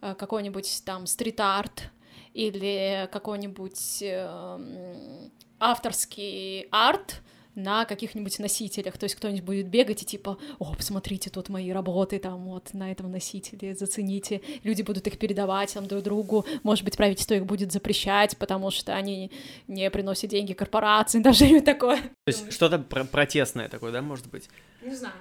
Э, 0.01 0.13
какой-нибудь 0.13 0.83
там 0.85 1.07
стрит-арт 1.07 1.89
или 2.35 3.09
какой-нибудь 3.11 3.99
эм, 4.01 5.31
авторский 5.59 6.67
арт, 6.69 7.21
на 7.55 7.85
каких-нибудь 7.85 8.37
носителях, 8.39 8.97
то 8.97 9.05
есть 9.05 9.15
кто-нибудь 9.15 9.43
будет 9.43 9.67
бегать 9.67 10.03
и 10.03 10.05
типа, 10.05 10.37
о, 10.59 10.75
посмотрите, 10.75 11.29
тут 11.29 11.47
мои 11.49 11.71
работы 11.71 12.19
там 12.19 12.43
вот 12.45 12.73
на 12.73 12.91
этом 12.91 13.09
носителе, 13.09 13.73
зацените, 13.75 14.41
люди 14.63 14.81
будут 14.81 15.07
их 15.07 15.17
передавать 15.17 15.73
там 15.73 15.87
друг 15.87 16.03
другу, 16.03 16.45
может 16.63 16.83
быть, 16.83 16.97
правительство 16.97 17.33
их 17.33 17.45
будет 17.45 17.71
запрещать, 17.71 18.37
потому 18.37 18.71
что 18.71 18.93
они 18.93 19.31
не 19.67 19.89
приносят 19.89 20.29
деньги 20.29 20.51
корпорации, 20.51 21.19
даже 21.23 21.49
не 21.49 21.61
такое. 21.61 22.01
То 22.01 22.27
есть 22.27 22.51
что-то 22.51 22.79
про 22.79 23.05
протестное 23.05 23.69
такое, 23.69 23.93
да, 23.93 24.01
может 24.01 24.27
быть? 24.27 24.49
Не 24.81 24.93
знаю. 24.93 25.15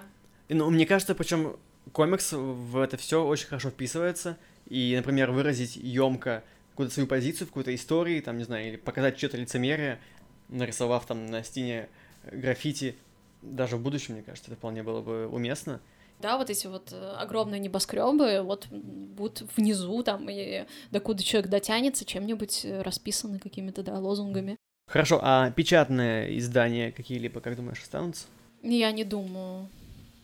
Ну, 0.49 0.71
мне 0.71 0.87
кажется, 0.87 1.15
причем 1.15 1.57
комикс 1.93 2.33
в 2.33 2.79
это 2.79 2.97
все 2.97 3.25
очень 3.25 3.47
хорошо 3.47 3.71
вписывается, 3.71 4.37
и, 4.69 4.95
например, 4.97 5.31
выразить 5.31 5.77
емко 5.77 6.43
какую-то 6.75 6.93
свою 6.93 7.07
позицию 7.07 7.47
в 7.47 7.51
какой-то 7.51 7.73
истории, 7.73 8.21
там, 8.21 8.37
не 8.37 8.45
знаю, 8.45 8.67
или 8.67 8.77
показать 8.77 9.17
что-то 9.17 9.37
лицемерие, 9.37 10.01
нарисовав 10.49 11.07
там 11.07 11.27
на 11.27 11.45
стене 11.45 11.89
граффити 12.31 12.97
даже 13.43 13.77
в 13.77 13.81
будущем, 13.83 14.15
мне 14.15 14.23
кажется, 14.23 14.51
это 14.51 14.59
вполне 14.59 14.83
было 14.83 15.01
бы 15.01 15.29
уместно. 15.29 15.81
Да, 16.21 16.37
вот 16.37 16.51
эти 16.51 16.67
вот 16.67 16.93
э, 16.93 17.13
огромные 17.19 17.61
небоскребы 17.61 18.43
вот 18.43 18.67
будут 18.71 19.43
внизу 19.57 20.03
там, 20.03 20.29
и 20.29 20.65
докуда 20.91 21.23
человек 21.23 21.51
дотянется, 21.51 22.05
чем-нибудь 22.05 22.65
э, 22.65 22.83
расписаны 22.83 23.39
какими-то, 23.39 23.83
да, 23.83 23.99
лозунгами. 23.99 24.57
Хорошо, 24.89 25.21
а 25.23 25.51
печатные 25.51 26.37
издания 26.39 26.93
какие-либо, 26.93 27.41
как 27.41 27.57
думаешь, 27.57 27.83
останутся? 27.83 28.27
Я 28.63 28.91
не 28.93 29.05
думаю. 29.05 29.69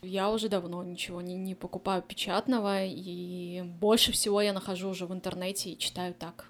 Я 0.03 0.31
уже 0.31 0.49
давно 0.49 0.83
ничего 0.83 1.21
не, 1.21 1.35
не 1.35 1.53
покупаю 1.53 2.01
печатного, 2.01 2.83
и 2.85 3.61
больше 3.61 4.11
всего 4.11 4.41
я 4.41 4.51
нахожу 4.51 4.89
уже 4.89 5.05
в 5.05 5.13
интернете 5.13 5.69
и 5.69 5.77
читаю 5.77 6.15
так. 6.15 6.47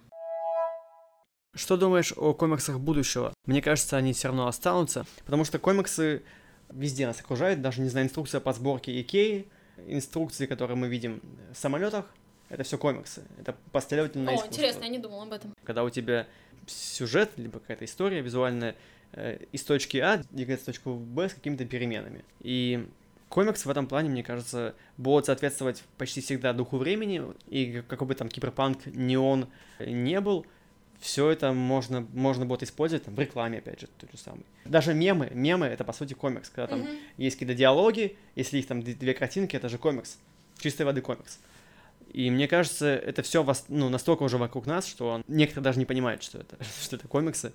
Что 1.53 1.75
думаешь 1.75 2.13
о 2.15 2.33
комиксах 2.33 2.79
будущего? 2.79 3.33
Мне 3.45 3.61
кажется, 3.61 3.97
они 3.97 4.13
все 4.13 4.29
равно 4.29 4.47
останутся, 4.47 5.05
потому 5.25 5.43
что 5.43 5.59
комиксы 5.59 6.23
везде 6.69 7.05
нас 7.05 7.19
окружают, 7.19 7.61
даже, 7.61 7.81
не 7.81 7.89
знаю, 7.89 8.05
инструкция 8.05 8.39
по 8.39 8.53
сборке 8.53 8.99
Икеи, 9.01 9.49
инструкции, 9.85 10.45
которые 10.45 10.77
мы 10.77 10.87
видим 10.87 11.21
в 11.53 11.57
самолетах, 11.57 12.05
это 12.47 12.63
все 12.63 12.77
комиксы, 12.77 13.23
это 13.37 13.57
последовательное 13.73 14.33
О, 14.33 14.35
искусство. 14.37 14.53
интересно, 14.53 14.83
я 14.83 14.89
не 14.89 14.99
думал 14.99 15.23
об 15.23 15.33
этом. 15.33 15.53
Когда 15.65 15.83
у 15.83 15.89
тебя 15.89 16.25
сюжет, 16.67 17.31
либо 17.35 17.59
какая-то 17.59 17.83
история 17.83 18.21
визуальная 18.21 18.77
э, 19.11 19.43
из 19.51 19.63
точки 19.63 19.97
А 19.97 20.23
двигается 20.31 20.63
в 20.63 20.67
точку 20.67 20.93
Б 20.93 21.27
с 21.27 21.33
какими-то 21.33 21.65
переменами. 21.65 22.23
И 22.39 22.87
комикс 23.31 23.65
в 23.65 23.69
этом 23.69 23.87
плане, 23.87 24.09
мне 24.09 24.23
кажется, 24.23 24.75
будет 24.97 25.25
соответствовать 25.25 25.83
почти 25.97 26.21
всегда 26.21 26.51
духу 26.51 26.77
времени, 26.77 27.23
и 27.47 27.81
какой 27.87 28.07
бы 28.07 28.13
там 28.13 28.27
киберпанк 28.27 28.85
неон 28.87 29.47
не 29.79 30.19
был, 30.19 30.45
все 30.99 31.29
это 31.31 31.53
можно, 31.53 32.05
можно 32.13 32.45
будет 32.45 32.61
использовать 32.63 33.05
там, 33.05 33.15
в 33.15 33.19
рекламе, 33.19 33.59
опять 33.59 33.79
же, 33.79 33.87
тот 33.97 34.11
же 34.11 34.17
самый. 34.17 34.45
Даже 34.65 34.93
мемы, 34.93 35.31
мемы— 35.33 35.65
это, 35.67 35.83
по 35.83 35.93
сути, 35.93 36.13
комикс, 36.13 36.49
когда 36.49 36.67
там 36.67 36.81
mm-hmm. 36.81 36.99
есть 37.17 37.37
какие-то 37.37 37.55
диалоги, 37.55 38.17
если 38.35 38.59
их 38.59 38.67
там 38.67 38.83
две 38.83 39.13
картинки, 39.13 39.55
это 39.55 39.69
же 39.69 39.77
комикс, 39.77 40.19
чистой 40.59 40.83
воды 40.83 41.01
комикс. 41.01 41.39
И 42.11 42.29
мне 42.29 42.47
кажется, 42.49 42.87
это 42.87 43.21
все 43.21 43.45
ну, 43.69 43.87
настолько 43.87 44.23
уже 44.23 44.37
вокруг 44.37 44.65
нас, 44.65 44.85
что 44.85 45.23
некоторые 45.27 45.63
даже 45.63 45.79
не 45.79 45.85
понимают, 45.85 46.21
что 46.21 46.39
это, 46.39 46.57
что 46.81 46.97
это 46.97 47.07
комиксы. 47.07 47.53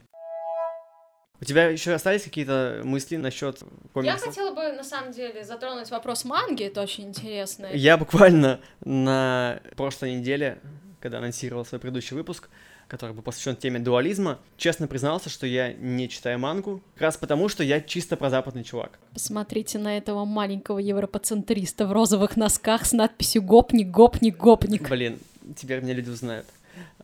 У 1.41 1.45
тебя 1.45 1.69
еще 1.69 1.93
остались 1.93 2.23
какие-то 2.23 2.81
мысли 2.85 3.17
насчет 3.17 3.63
комиксов? 3.93 4.21
Я 4.21 4.27
хотела 4.27 4.55
бы, 4.55 4.73
на 4.73 4.85
самом 4.85 5.13
деле, 5.13 5.45
затронуть 5.45 5.91
вопрос 5.91 6.25
манги, 6.25 6.65
это 6.65 6.83
очень 6.83 7.09
интересно. 7.09 7.69
Я 7.73 7.99
буквально 7.99 8.61
на 8.85 9.61
прошлой 9.77 10.15
неделе, 10.15 10.59
когда 11.01 11.19
анонсировал 11.19 11.65
свой 11.67 11.81
предыдущий 11.81 12.17
выпуск, 12.17 12.49
который 12.89 13.13
был 13.15 13.23
посвящен 13.23 13.57
теме 13.57 13.81
дуализма, 13.81 14.39
честно 14.57 14.87
признался, 14.87 15.29
что 15.29 15.47
я 15.47 15.73
не 15.73 16.09
читаю 16.09 16.39
мангу, 16.39 16.83
как 16.95 17.03
раз 17.03 17.17
потому, 17.17 17.49
что 17.49 17.65
я 17.65 17.81
чисто 17.81 18.17
прозападный 18.17 18.65
чувак. 18.65 18.99
Посмотрите 19.13 19.79
на 19.79 19.99
этого 19.99 20.25
маленького 20.25 20.79
европоцентриста 20.79 21.87
в 21.87 21.93
розовых 21.93 22.37
носках 22.37 22.87
с 22.87 22.93
надписью 22.93 23.43
«Гопник, 23.43 23.89
гопник, 23.89 24.37
гопник». 24.37 24.89
Блин, 24.89 25.19
теперь 25.57 25.81
меня 25.81 25.95
люди 25.95 26.11
узнают. 26.11 26.47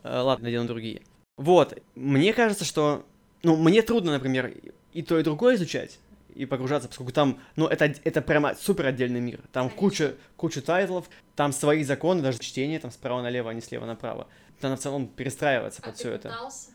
Э, 0.04 0.20
ладно, 0.20 0.44
надену 0.44 0.66
другие. 0.66 1.02
Вот, 1.36 1.78
мне 1.94 2.32
кажется, 2.32 2.64
что... 2.64 3.04
Ну, 3.42 3.56
мне 3.56 3.82
трудно, 3.82 4.12
например, 4.12 4.52
и 4.92 5.02
то, 5.02 5.18
и 5.18 5.22
другое 5.22 5.56
изучать. 5.56 5.98
и 6.34 6.46
погружаться, 6.46 6.88
поскольку 6.88 7.12
там, 7.12 7.38
ну, 7.56 7.66
это, 7.66 7.92
это 8.04 8.22
прямо 8.22 8.54
супер 8.54 8.86
отдельный 8.86 9.20
мир. 9.20 9.40
Там 9.52 9.68
куча, 9.68 10.14
куча 10.36 10.62
тайтлов, 10.62 11.10
там 11.36 11.52
свои 11.52 11.84
законы, 11.84 12.22
даже 12.22 12.38
чтение 12.38 12.78
там 12.80 12.90
справа 12.90 13.20
налево, 13.20 13.50
а 13.50 13.54
не 13.54 13.60
слева 13.60 13.84
направо. 13.84 14.26
Надо 14.62 14.76
в 14.76 14.80
целом 14.80 15.08
перестраиваться 15.08 15.82
А 15.82 15.86
под 15.86 15.96
все 15.96 16.12
это. 16.12 16.28
пытался? 16.30 16.70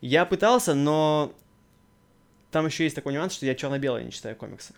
Я 0.00 0.24
пытался, 0.24 0.74
но 0.74 1.34
там 2.50 2.64
еще 2.66 2.84
есть 2.84 2.96
такой 2.96 3.12
нюанс, 3.12 3.34
что 3.34 3.44
я 3.44 3.54
черно-белый 3.54 4.04
не 4.04 4.12
читаю 4.12 4.34
комиксы. 4.36 4.72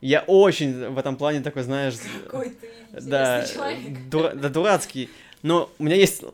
Я 0.00 0.22
очень 0.26 0.88
в 0.90 0.98
этом 0.98 1.16
плане 1.16 1.40
такой, 1.40 1.62
знаешь, 1.62 1.94
Какой 2.24 2.50
ты 2.50 2.70
да, 3.00 3.44
человек. 3.46 3.98
дура- 4.10 4.34
да, 4.34 4.48
дурацкий. 4.48 5.10
Но 5.42 5.70
у 5.78 5.84
меня 5.84 5.94
есть 5.96 6.24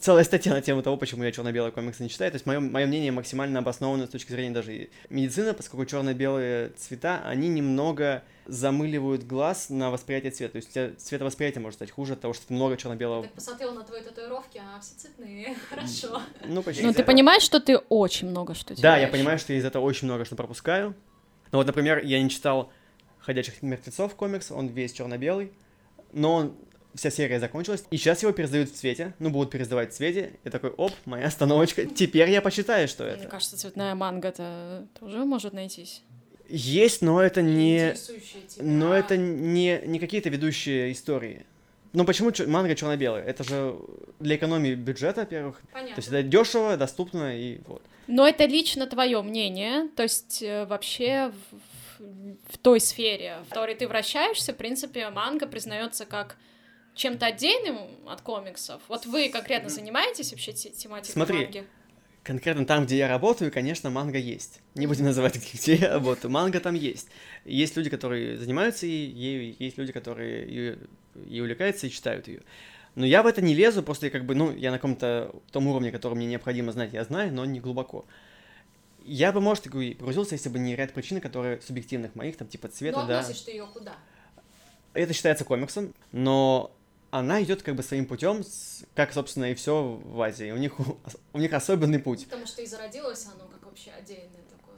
целая 0.00 0.24
статья 0.24 0.52
на 0.52 0.60
тему 0.60 0.82
того, 0.82 0.96
почему 0.96 1.24
я 1.24 1.32
черно-белые 1.32 1.72
комиксы 1.72 2.02
не 2.02 2.08
читаю. 2.08 2.30
То 2.30 2.36
есть 2.36 2.46
мое, 2.46 2.60
мое 2.60 2.86
мнение 2.86 3.12
максимально 3.12 3.60
обосновано 3.60 4.06
с 4.06 4.10
точки 4.10 4.32
зрения 4.32 4.54
даже 4.54 4.88
медицины, 5.10 5.54
поскольку 5.54 5.86
черно-белые 5.86 6.70
цвета, 6.70 7.22
они 7.24 7.48
немного 7.48 8.22
замыливают 8.46 9.24
глаз 9.24 9.70
на 9.70 9.90
восприятие 9.90 10.32
цвета. 10.32 10.52
То 10.52 10.56
есть 10.56 10.70
у 10.70 10.72
тебя 10.72 10.90
цветовосприятие 10.96 11.62
может 11.62 11.78
стать 11.78 11.90
хуже 11.90 12.14
от 12.14 12.20
того, 12.20 12.34
что 12.34 12.46
ты 12.46 12.54
много 12.54 12.76
черно-белого... 12.76 13.22
Так 13.24 13.32
посмотрел 13.32 13.74
на 13.74 13.82
твои 13.82 14.02
татуировки, 14.02 14.58
а 14.58 14.80
все 14.80 14.94
цветные. 14.96 15.56
Хорошо. 15.70 16.22
Ну, 16.44 16.62
почти. 16.62 16.82
Ну, 16.82 16.92
ты 16.92 17.04
понимаешь, 17.04 17.42
что 17.42 17.60
ты 17.60 17.76
очень 17.76 18.28
много 18.28 18.54
что 18.54 18.80
Да, 18.80 18.96
я 18.96 19.08
понимаю, 19.08 19.38
что 19.38 19.52
я 19.52 19.58
из 19.58 19.64
этого 19.64 19.82
очень 19.84 20.06
много 20.06 20.24
что 20.24 20.36
пропускаю. 20.36 20.94
Но 21.52 21.58
вот, 21.58 21.66
например, 21.66 22.04
я 22.04 22.20
не 22.20 22.28
читал 22.28 22.70
«Ходячих 23.18 23.62
мертвецов» 23.62 24.14
комикс, 24.14 24.50
он 24.50 24.68
весь 24.68 24.92
черно-белый, 24.92 25.52
но 26.12 26.34
он 26.34 26.56
вся 26.96 27.10
серия 27.10 27.38
закончилась, 27.40 27.84
и 27.90 27.96
сейчас 27.96 28.22
его 28.22 28.32
пересдают 28.32 28.70
в 28.70 28.74
цвете, 28.74 29.14
ну, 29.18 29.30
будут 29.30 29.50
пересдавать 29.50 29.92
в 29.92 29.96
цвете, 29.96 30.32
и 30.44 30.50
такой, 30.50 30.70
оп, 30.70 30.92
моя 31.04 31.26
остановочка, 31.26 31.84
теперь 31.86 32.30
я 32.30 32.40
почитаю, 32.42 32.88
что 32.88 33.04
Мне 33.04 33.12
это. 33.14 33.28
кажется, 33.28 33.56
цветная 33.56 33.94
манга-то 33.94 34.86
тоже 34.98 35.24
может 35.24 35.52
найтись. 35.52 36.02
Есть, 36.48 37.02
но 37.02 37.20
это 37.20 37.42
не... 37.42 37.94
Но 38.58 38.94
это 38.94 39.16
не, 39.16 39.80
не 39.84 39.98
какие-то 39.98 40.28
ведущие 40.28 40.92
истории. 40.92 41.44
Ну 41.92 42.04
почему 42.04 42.30
чё- 42.30 42.46
манга 42.46 42.74
черно-белая? 42.74 43.24
Это 43.24 43.42
же 43.42 43.74
для 44.20 44.36
экономии 44.36 44.74
бюджета, 44.74 45.20
во-первых. 45.22 45.56
То 45.60 45.66
Понятно. 45.72 45.94
есть 45.96 46.08
это 46.08 46.22
дешево, 46.22 46.76
доступно 46.76 47.36
и 47.36 47.58
вот. 47.66 47.82
Но 48.06 48.28
это 48.28 48.44
лично 48.44 48.86
твое 48.86 49.20
мнение, 49.22 49.88
то 49.96 50.02
есть 50.04 50.42
э, 50.42 50.66
вообще 50.66 51.32
в, 51.50 51.56
в- 51.56 52.54
в 52.54 52.58
той 52.58 52.78
сфере, 52.80 53.38
в 53.46 53.48
которой 53.48 53.74
ты 53.74 53.88
вращаешься, 53.88 54.52
в 54.52 54.56
принципе, 54.56 55.08
манга 55.10 55.46
признается 55.46 56.04
как 56.04 56.36
чем-то 56.96 57.26
отдельным 57.26 57.78
от 58.08 58.22
комиксов. 58.22 58.82
Вот 58.88 59.06
вы 59.06 59.28
конкретно 59.28 59.68
занимаетесь 59.68 60.32
вообще 60.32 60.52
те- 60.52 60.70
тематикой 60.70 61.12
Смотри, 61.12 61.44
манги? 61.44 61.64
Конкретно 62.24 62.66
там, 62.66 62.86
где 62.86 62.96
я 62.96 63.08
работаю, 63.08 63.52
конечно, 63.52 63.88
манга 63.88 64.18
есть. 64.18 64.60
Не 64.74 64.88
будем 64.88 65.04
называть, 65.04 65.36
где 65.54 65.76
я 65.76 65.92
работаю. 65.94 66.30
Манга 66.32 66.58
там 66.58 66.74
есть. 66.74 67.08
Есть 67.44 67.76
люди, 67.76 67.90
которые 67.90 68.36
занимаются 68.38 68.86
ею, 68.86 69.54
есть 69.58 69.78
люди, 69.78 69.92
которые 69.92 70.46
ей, 70.48 70.78
ей 71.26 71.40
увлекаются 71.40 71.86
и 71.86 71.90
читают 71.90 72.26
ее. 72.26 72.42
Но 72.96 73.04
я 73.04 73.22
в 73.22 73.26
это 73.26 73.42
не 73.42 73.54
лезу, 73.54 73.82
просто 73.82 74.06
я 74.06 74.10
как 74.10 74.24
бы, 74.24 74.34
ну, 74.34 74.50
я 74.56 74.70
на 74.70 74.78
каком-то 74.78 75.34
том 75.52 75.66
уровне, 75.66 75.92
который 75.92 76.14
мне 76.14 76.26
необходимо 76.26 76.72
знать, 76.72 76.94
я 76.94 77.04
знаю, 77.04 77.32
но 77.32 77.44
не 77.44 77.60
глубоко. 77.60 78.06
Я 79.04 79.32
бы, 79.32 79.40
может, 79.42 79.66
и 79.66 79.94
погрузился, 79.94 80.34
если 80.34 80.48
бы 80.48 80.58
не 80.58 80.74
ряд 80.74 80.94
причин, 80.94 81.20
которые 81.20 81.60
субъективных 81.60 82.14
моих, 82.14 82.38
там, 82.38 82.48
типа 82.48 82.68
цвета, 82.68 83.02
Но 83.02 83.06
да. 83.06 83.20
относишь 83.20 83.42
ты 83.42 83.50
ее 83.50 83.66
куда? 83.66 83.96
Это 84.94 85.12
считается 85.12 85.44
комиксом, 85.44 85.92
но 86.10 86.72
она 87.18 87.42
идет 87.42 87.62
как 87.62 87.74
бы 87.74 87.82
своим 87.82 88.06
путем, 88.06 88.42
как, 88.94 89.12
собственно, 89.12 89.50
и 89.50 89.54
все 89.54 89.82
в 89.82 90.20
Азии. 90.20 90.50
У 90.50 90.56
них, 90.56 90.74
у 91.32 91.38
них 91.38 91.52
особенный 91.52 91.98
путь. 91.98 92.24
Потому 92.24 92.46
что 92.46 92.62
и 92.62 92.66
зародилось 92.66 93.26
оно 93.26 93.48
как 93.48 93.64
вообще 93.64 93.90
отдельное 93.90 94.42
такое. 94.50 94.76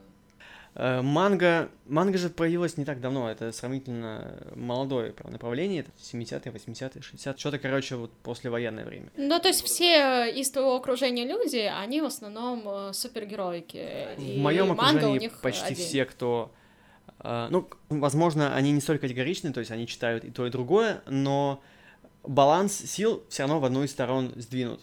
Э, 0.75 1.01
Манга, 1.01 1.69
манга 1.87 2.17
же 2.17 2.29
появилась 2.29 2.77
не 2.77 2.85
так 2.85 3.01
давно, 3.01 3.29
это 3.29 3.51
сравнительно 3.51 4.37
молодое 4.55 5.11
прям 5.11 5.31
направление, 5.31 5.81
это 5.81 5.91
70-е, 5.99 6.51
80-е, 6.51 7.01
60-е, 7.01 7.37
что-то, 7.37 7.59
короче, 7.59 7.95
вот 7.95 8.11
послевоенное 8.23 8.85
время. 8.85 9.09
Ну, 9.17 9.39
то 9.39 9.47
есть 9.47 9.63
все 9.63 10.31
из 10.31 10.51
твоего 10.51 10.75
окружения 10.75 11.25
люди, 11.25 11.57
они 11.57 12.01
в 12.01 12.05
основном 12.05 12.63
э, 12.65 12.93
супергероики. 12.93 14.09
В 14.17 14.21
и 14.21 14.39
моем 14.39 14.67
манга 14.67 14.83
окружении 14.83 15.17
у 15.17 15.21
них 15.21 15.41
почти 15.41 15.73
отдельно. 15.73 15.83
все, 15.83 16.05
кто... 16.05 16.51
э, 17.19 17.47
ну, 17.49 17.67
возможно, 17.89 18.55
они 18.55 18.71
не 18.71 18.81
столь 18.81 18.99
категоричны, 18.99 19.51
то 19.51 19.59
есть 19.59 19.71
они 19.71 19.87
читают 19.87 20.23
и 20.23 20.31
то, 20.31 20.45
и 20.45 20.49
другое, 20.49 21.01
но 21.07 21.61
баланс 22.23 22.77
сил 22.77 23.23
все 23.29 23.43
равно 23.43 23.59
в 23.59 23.65
одну 23.65 23.83
из 23.83 23.91
сторон 23.91 24.33
сдвинут. 24.35 24.81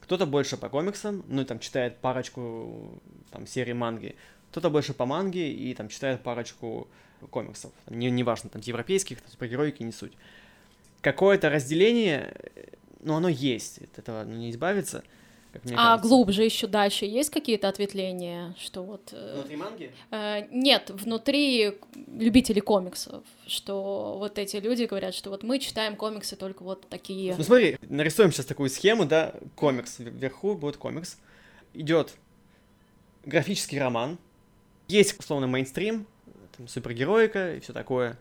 Кто-то 0.00 0.26
больше 0.26 0.56
по 0.56 0.68
комиксам, 0.68 1.24
ну, 1.28 1.42
и 1.42 1.44
там 1.44 1.58
читает 1.58 1.98
парочку 1.98 3.00
там, 3.30 3.46
серий 3.46 3.72
манги, 3.72 4.16
кто-то 4.50 4.68
больше 4.68 4.92
по 4.92 5.06
манге 5.06 5.52
и 5.52 5.74
там 5.74 5.88
читает 5.88 6.22
парочку 6.22 6.88
комиксов. 7.30 7.72
Не, 7.88 8.10
неважно, 8.10 8.50
там, 8.50 8.60
европейских, 8.62 9.20
там, 9.20 9.30
супергероики, 9.30 9.82
не 9.82 9.92
суть. 9.92 10.12
Какое-то 11.00 11.50
разделение, 11.50 12.34
э, 12.54 12.64
ну, 13.00 13.14
оно 13.14 13.28
есть, 13.28 13.78
от 13.78 13.98
этого 13.98 14.24
ну, 14.24 14.36
не 14.36 14.50
избавиться, 14.50 15.04
как 15.52 15.64
мне 15.64 15.74
А 15.74 15.90
кажется. 15.92 16.08
глубже 16.08 16.44
еще 16.44 16.66
дальше 16.66 17.04
есть 17.04 17.30
какие-то 17.30 17.68
ответвления, 17.68 18.54
что 18.58 18.82
вот... 18.82 19.10
э, 19.12 19.34
Внутри 19.36 19.56
манги? 19.56 19.90
э, 20.10 20.46
нет, 20.50 20.90
внутри 20.90 21.78
любителей 22.08 22.60
комиксов, 22.62 23.22
что 23.46 24.16
вот 24.18 24.38
эти 24.38 24.56
люди 24.56 24.84
говорят, 24.84 25.14
что 25.14 25.30
вот 25.30 25.42
мы 25.42 25.58
читаем 25.58 25.96
комиксы 25.96 26.36
только 26.36 26.62
вот 26.62 26.88
такие. 26.88 27.34
Ну 27.36 27.44
смотри, 27.44 27.76
нарисуем 27.82 28.32
сейчас 28.32 28.46
такую 28.46 28.70
схему, 28.70 29.04
да, 29.04 29.34
комикс. 29.54 29.98
Вверху 29.98 30.54
будет 30.54 30.76
комикс. 30.78 31.18
Идет 31.74 32.14
графический 33.24 33.78
роман. 33.78 34.18
Есть, 34.88 35.18
условно, 35.18 35.46
мейнстрим, 35.46 36.06
там, 36.56 36.68
супергероика 36.68 37.54
и 37.54 37.60
все 37.60 37.72
такое. 37.72 38.18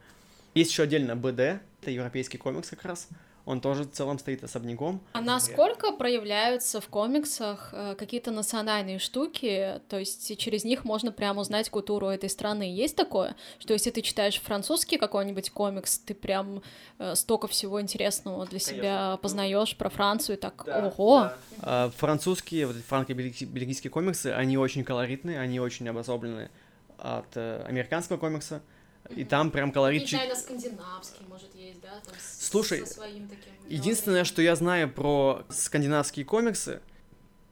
Есть 0.54 0.72
еще 0.72 0.84
отдельно 0.84 1.16
БД, 1.16 1.40
это 1.40 1.92
европейский 1.92 2.38
комикс 2.38 2.70
как 2.70 2.84
раз. 2.84 3.08
Он 3.52 3.60
тоже 3.60 3.84
в 3.84 3.92
целом 3.92 4.18
стоит 4.18 4.46
особняком. 4.46 5.02
А 5.12 5.20
насколько 5.20 5.92
проявляются 5.92 6.80
в 6.80 6.88
комиксах 6.88 7.72
э, 7.74 7.96
какие-то 7.98 8.32
национальные 8.32 8.98
штуки, 8.98 9.82
то 9.90 10.00
есть 10.00 10.38
через 10.38 10.64
них 10.64 10.86
можно 10.86 11.12
прям 11.12 11.38
узнать 11.38 11.70
культуру 11.70 12.08
этой 12.08 12.30
страны? 12.30 12.74
Есть 12.74 12.96
такое, 12.96 13.36
что 13.60 13.74
если 13.74 13.90
ты 13.90 14.02
читаешь 14.02 14.40
французский 14.40 14.98
какой-нибудь 14.98 15.50
комикс, 15.50 15.98
ты 16.00 16.14
прям 16.14 16.62
э, 16.98 17.14
столько 17.16 17.50
всего 17.50 17.82
интересного 17.82 18.46
для 18.46 18.60
себя 18.60 19.20
познаешь 19.22 19.76
про 19.76 19.90
Францию, 19.90 20.38
и 20.38 20.40
так, 20.40 20.66
ого! 20.66 21.32
А, 21.60 21.90
французские, 21.98 22.68
вот 22.68 22.78
эти 22.78 22.86
франко-бельгийские 22.86 23.90
комиксы, 23.90 24.28
они 24.28 24.58
очень 24.58 24.86
колоритные, 24.86 25.42
они 25.42 25.60
очень 25.60 25.90
обособлены 25.90 26.50
от 26.98 27.36
э, 27.36 27.66
американского 27.68 28.16
комикса. 28.16 28.62
И 29.10 29.24
там 29.26 29.52
прям 29.52 29.72
колоритчик... 29.72 30.20
скандинавский, 30.36 31.26
может, 31.28 31.54
есть, 31.56 31.82
да? 31.82 32.00
Там 32.06 32.14
с- 32.18 32.48
Слушай, 32.48 32.86
со 32.86 32.94
своим 32.94 33.28
таким 33.28 33.52
Единственное, 33.68 34.24
что 34.24 34.42
я 34.42 34.56
знаю 34.56 34.90
про 34.92 35.46
скандинавские 35.50 36.26
комиксы, 36.26 36.82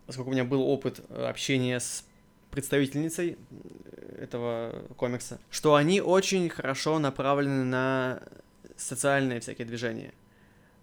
поскольку 0.05 0.29
у 0.29 0.33
меня 0.33 0.43
был 0.45 0.61
опыт 0.63 1.01
э, 1.09 1.25
общения 1.27 1.79
с 1.79 2.05
представительницей 2.51 3.37
э, 3.51 4.23
этого 4.23 4.85
комикса, 4.95 5.39
что 5.49 5.75
они 5.75 6.01
очень 6.01 6.49
хорошо 6.49 6.99
направлены 6.99 7.63
на 7.63 8.21
социальные 8.77 9.39
всякие 9.41 9.65
движения. 9.67 10.13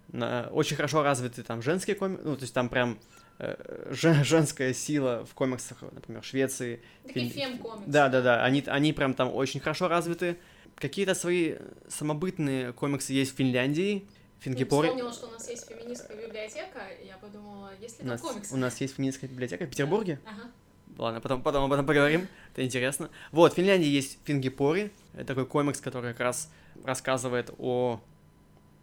На, 0.08 0.48
очень 0.52 0.76
хорошо 0.76 1.02
развиты 1.02 1.42
там 1.42 1.62
женские 1.62 1.96
комиксы, 1.96 2.24
ну, 2.24 2.36
то 2.36 2.42
есть 2.42 2.54
там 2.54 2.68
прям 2.68 2.98
э, 3.38 3.88
жен- 3.90 4.24
женская 4.24 4.72
сила 4.74 5.24
в 5.24 5.34
комиксах, 5.34 5.82
например, 5.82 6.22
Швеции. 6.22 6.82
Фин- 7.04 7.30
фем-комиксы. 7.30 7.90
Да, 7.90 8.08
да, 8.08 8.20
да, 8.22 8.44
они, 8.44 8.62
они 8.66 8.92
прям 8.92 9.14
там 9.14 9.32
очень 9.34 9.60
хорошо 9.60 9.88
развиты. 9.88 10.36
Какие-то 10.76 11.14
свои 11.14 11.56
самобытные 11.88 12.72
комиксы 12.72 13.12
есть 13.12 13.32
в 13.34 13.36
Финляндии, 13.36 14.06
Фингипоре. 14.40 14.88
вспомнила, 14.88 15.12
что 15.12 15.26
у 15.28 15.30
нас 15.30 15.48
есть 15.48 15.66
феминистская 15.66 16.16
библиотека, 16.16 16.80
я 17.04 17.16
подумала, 17.16 17.70
есть 17.80 17.98
ли 17.98 18.04
У 18.04 18.08
там 18.08 18.08
нас, 18.08 18.20
комиксы? 18.20 18.54
у 18.54 18.56
нас 18.58 18.80
есть 18.80 18.94
феминистская 18.94 19.30
библиотека 19.30 19.64
в 19.64 19.70
Петербурге. 19.70 20.20
Ага. 20.26 20.50
Ладно, 20.98 21.20
потом, 21.20 21.42
потом 21.42 21.64
об 21.64 21.72
этом 21.72 21.86
поговорим. 21.86 22.28
Это 22.52 22.64
интересно. 22.64 23.10
Вот, 23.32 23.52
в 23.52 23.56
Финляндии 23.56 23.88
есть 23.88 24.18
Фингипори. 24.24 24.92
Это 25.14 25.26
такой 25.26 25.46
комикс, 25.46 25.80
который 25.80 26.12
как 26.12 26.20
раз 26.20 26.50
рассказывает 26.84 27.50
о 27.58 28.00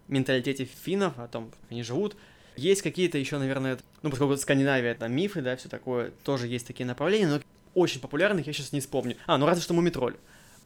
менталитете 0.08 0.66
финнов, 0.66 1.18
о 1.18 1.28
том, 1.28 1.50
как 1.52 1.60
они 1.70 1.84
живут. 1.84 2.16
Есть 2.56 2.82
какие-то 2.82 3.18
еще, 3.18 3.38
наверное, 3.40 3.80
ну, 4.02 4.10
поскольку 4.10 4.36
Скандинавия, 4.38 4.92
это 4.92 5.08
мифы, 5.08 5.42
да, 5.42 5.56
все 5.56 5.70
такое, 5.70 6.12
тоже 6.24 6.48
есть 6.48 6.68
такие 6.68 6.86
направления, 6.86 7.28
но 7.28 7.40
очень 7.74 8.00
популярных 8.00 8.46
я 8.46 8.54
сейчас 8.54 8.72
не 8.74 8.80
вспомню. 8.80 9.18
А, 9.26 9.38
ну 9.38 9.46
разве 9.46 9.64
что 9.64 9.74
Мумитроль. 9.74 10.16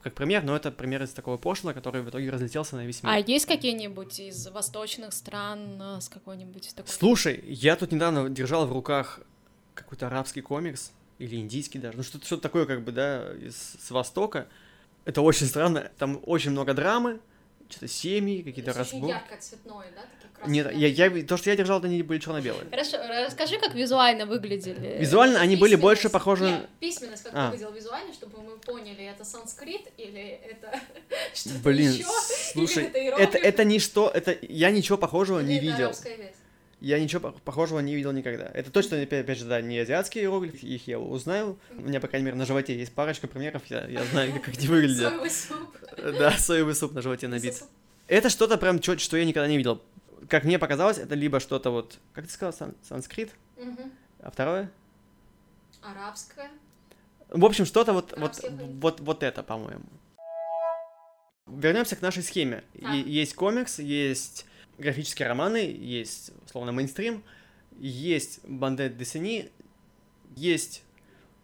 Как 0.01 0.13
пример, 0.13 0.43
но 0.43 0.55
это 0.55 0.71
пример 0.71 1.03
из 1.03 1.11
такого 1.11 1.37
пошлого, 1.37 1.73
который 1.73 2.01
в 2.01 2.09
итоге 2.09 2.29
разлетелся 2.29 2.75
на 2.75 2.85
весь 2.85 3.03
мир. 3.03 3.11
А 3.11 3.19
есть 3.19 3.45
какие-нибудь 3.45 4.19
из 4.19 4.47
восточных 4.47 5.13
стран 5.13 5.81
э, 5.81 6.01
с 6.01 6.09
какой-нибудь 6.09 6.73
такой... 6.75 6.89
Слушай, 6.89 7.43
я 7.47 7.75
тут 7.75 7.91
недавно 7.91 8.29
держал 8.29 8.67
в 8.67 8.71
руках 8.71 9.21
какой-то 9.73 10.07
арабский 10.07 10.41
комикс, 10.41 10.91
или 11.19 11.35
индийский 11.37 11.79
даже, 11.79 11.97
ну 11.97 12.03
что-то 12.03 12.25
что 12.25 12.37
такое, 12.37 12.65
как 12.65 12.83
бы, 12.83 12.91
да, 12.91 13.33
из, 13.33 13.55
с 13.79 13.91
Востока. 13.91 14.47
Это 15.05 15.21
очень 15.21 15.47
странно, 15.47 15.89
там 15.97 16.19
очень 16.25 16.51
много 16.51 16.73
драмы, 16.73 17.19
что-то 17.69 17.87
семьи, 17.87 18.41
какие-то 18.41 18.71
Это 18.71 18.81
очень 18.81 18.91
разборки. 18.93 19.13
ярко 19.13 19.37
цветное, 19.41 19.87
да? 19.95 20.01
Такие 20.01 20.29
красные 20.33 20.53
Нет, 20.53 20.73
я, 20.97 21.07
я, 21.07 21.23
то, 21.25 21.37
что 21.37 21.49
я 21.49 21.55
держал, 21.55 21.83
они 21.83 22.01
были 22.03 22.19
черно-белые. 22.19 22.69
Хорошо, 22.69 22.97
расскажи, 23.25 23.57
как 23.59 23.73
визуально 23.75 24.25
выглядели. 24.25 24.97
Визуально 24.99 25.39
они 25.39 25.55
были 25.55 25.75
больше 25.75 26.09
похожи... 26.09 26.45
Нет, 26.45 26.69
письменность 26.79 27.23
как 27.23 27.33
А. 27.35 27.49
выглядела 27.49 27.71
визуально, 27.71 28.13
чтобы 28.13 28.41
мы 28.41 28.57
поняли, 28.57 29.03
это 29.05 29.25
санскрит 29.25 29.87
или 29.97 30.39
это 30.49 30.79
что-то 31.33 31.59
Блин, 31.63 31.91
еще, 31.91 32.05
слушай, 32.53 32.85
или 32.85 33.07
это 33.07 33.37
это, 33.37 33.37
это 33.37 33.63
ничто, 33.65 34.09
это 34.13 34.37
я 34.41 34.71
ничего 34.71 34.97
похожего 34.97 35.39
или 35.39 35.47
не 35.47 35.55
это 35.57 35.65
видел. 35.65 35.85
арабская 35.85 36.15
весть. 36.15 36.35
Я 36.79 36.99
ничего 36.99 37.29
пох- 37.29 37.41
похожего 37.41 37.79
не 37.79 37.95
видел 37.95 38.11
никогда. 38.11 38.45
Это 38.53 38.71
точно, 38.71 39.01
опять, 39.01 39.37
же, 39.37 39.45
да, 39.45 39.61
не 39.61 39.79
азиатские 39.79 40.25
иероглифы, 40.25 40.65
их 40.65 40.87
я 40.87 40.99
узнаю. 40.99 41.57
У 41.71 41.81
меня, 41.81 41.99
по 41.99 42.07
крайней 42.07 42.25
мере, 42.25 42.37
на 42.37 42.45
животе 42.45 42.77
есть 42.77 42.93
парочка 42.93 43.27
примеров, 43.27 43.63
я, 43.67 43.85
я 43.87 44.03
знаю, 44.05 44.31
как 44.33 44.49
они 44.55 44.67
выглядят. 44.67 45.09
Соевый 45.09 45.29
суп. 45.31 45.77
Да, 46.19 46.31
соевый 46.37 46.75
суп 46.75 46.93
на 46.93 47.01
животе 47.01 47.27
набит. 47.27 47.63
Это 48.07 48.29
что-то 48.29 48.57
прям, 48.57 48.79
чё- 48.79 48.97
что 48.97 49.17
я 49.17 49.25
никогда 49.25 49.47
не 49.47 49.57
видел. 49.57 49.81
Как 50.29 50.43
мне 50.43 50.59
показалось, 50.59 50.97
это 50.99 51.15
либо 51.15 51.39
что-то 51.39 51.71
вот, 51.71 51.97
как 52.13 52.25
ты 52.27 52.31
сказал, 52.33 52.53
сан- 52.53 52.75
санскрит, 52.83 53.31
Мгм. 53.57 53.91
а 54.21 54.29
второе? 54.31 54.69
Арабская. 55.81 56.49
В 57.29 57.43
общем, 57.43 57.65
что-то 57.65 57.93
вот, 57.93 58.13
вот, 58.17 58.39
вот, 58.81 58.99
вот 58.99 59.23
это, 59.23 59.41
по-моему. 59.43 59.83
Вернемся 61.47 61.95
к 61.95 62.01
нашей 62.01 62.23
схеме. 62.23 62.63
Е- 62.73 63.01
есть 63.03 63.33
комикс, 63.35 63.79
есть 63.79 64.45
графические 64.77 65.27
романы, 65.27 65.57
есть, 65.57 66.31
условно, 66.45 66.71
мейнстрим, 66.71 67.23
есть 67.79 68.39
банде 68.43 68.89
десени, 68.89 69.49
есть, 70.35 70.83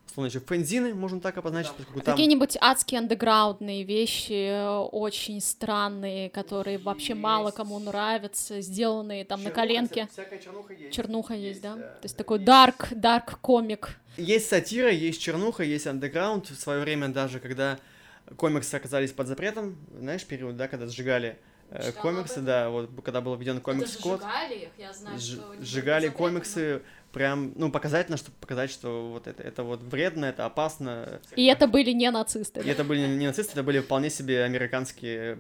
условно, 0.08 0.30
еще 0.30 0.40
фэнзины, 0.40 0.94
можно 0.94 1.20
так 1.20 1.38
обозначить, 1.38 1.74
поскольку 1.74 2.02
там... 2.02 2.16
Какие-нибудь 2.16 2.58
адские 2.60 3.00
андеграундные 3.00 3.84
вещи, 3.84 4.50
э, 4.50 4.78
очень 4.92 5.42
странные, 5.42 6.30
которые 6.30 6.78
вообще 6.78 7.16
мало 7.16 7.52
кому 7.52 7.80
нравятся, 7.80 8.62
сделанные 8.62 9.26
там 9.26 9.44
на 9.44 9.52
коленке. 9.52 10.08
Всякая 10.12 10.40
чернуха 10.40 10.74
есть. 10.74 10.94
Чернуха 10.94 11.34
есть, 11.34 11.62
да? 11.62 11.76
да. 11.76 11.82
То 11.82 12.04
есть 12.04 12.18
такой 12.18 12.40
дарк, 12.40 12.90
дарк 12.92 13.40
комик. 13.40 13.98
Есть 14.18 14.50
сатира, 14.50 14.92
есть 14.92 15.22
чернуха, 15.22 15.64
есть 15.64 15.88
андеграунд. 15.88 16.50
В 16.50 16.60
свое 16.60 16.82
время 16.82 17.10
даже, 17.10 17.40
когда 17.40 17.80
комиксы 18.38 18.76
оказались 18.76 19.12
под 19.12 19.28
запретом, 19.28 19.78
знаешь, 19.98 20.26
период, 20.26 20.56
да, 20.56 20.68
когда 20.68 20.88
сжигали 20.88 21.40
Читала 21.82 22.02
комиксы, 22.02 22.42
да, 22.42 22.70
вот 22.70 22.90
когда 23.04 23.22
был 23.22 23.36
введен 23.36 23.62
комикс-код, 23.62 24.22
сжигали 24.22 24.56
их, 24.56 24.70
я 24.78 24.94
знаю, 24.94 25.18
Ж- 25.18 25.24
что... 25.24 25.56
сжигали 25.62 26.10
комиксы, 26.10 26.82
прям, 27.12 27.54
ну, 27.56 27.72
показательно, 27.72 28.18
чтобы 28.18 28.36
показать, 28.40 28.72
что 28.72 29.10
вот 29.12 29.28
это, 29.28 29.42
это 29.42 29.64
вот 29.64 29.82
вредно, 29.82 30.26
это 30.26 30.46
опасно. 30.46 31.20
И 31.36 31.46
это 31.46 31.68
были 31.68 31.92
не 31.92 32.10
нацисты. 32.12 32.62
И 32.62 32.68
это 32.68 32.84
были 32.84 33.08
не 33.08 33.28
нацисты, 33.28 33.54
это 33.54 33.64
были 33.64 33.80
вполне 33.80 34.10
себе 34.10 34.44
американские 34.44 35.40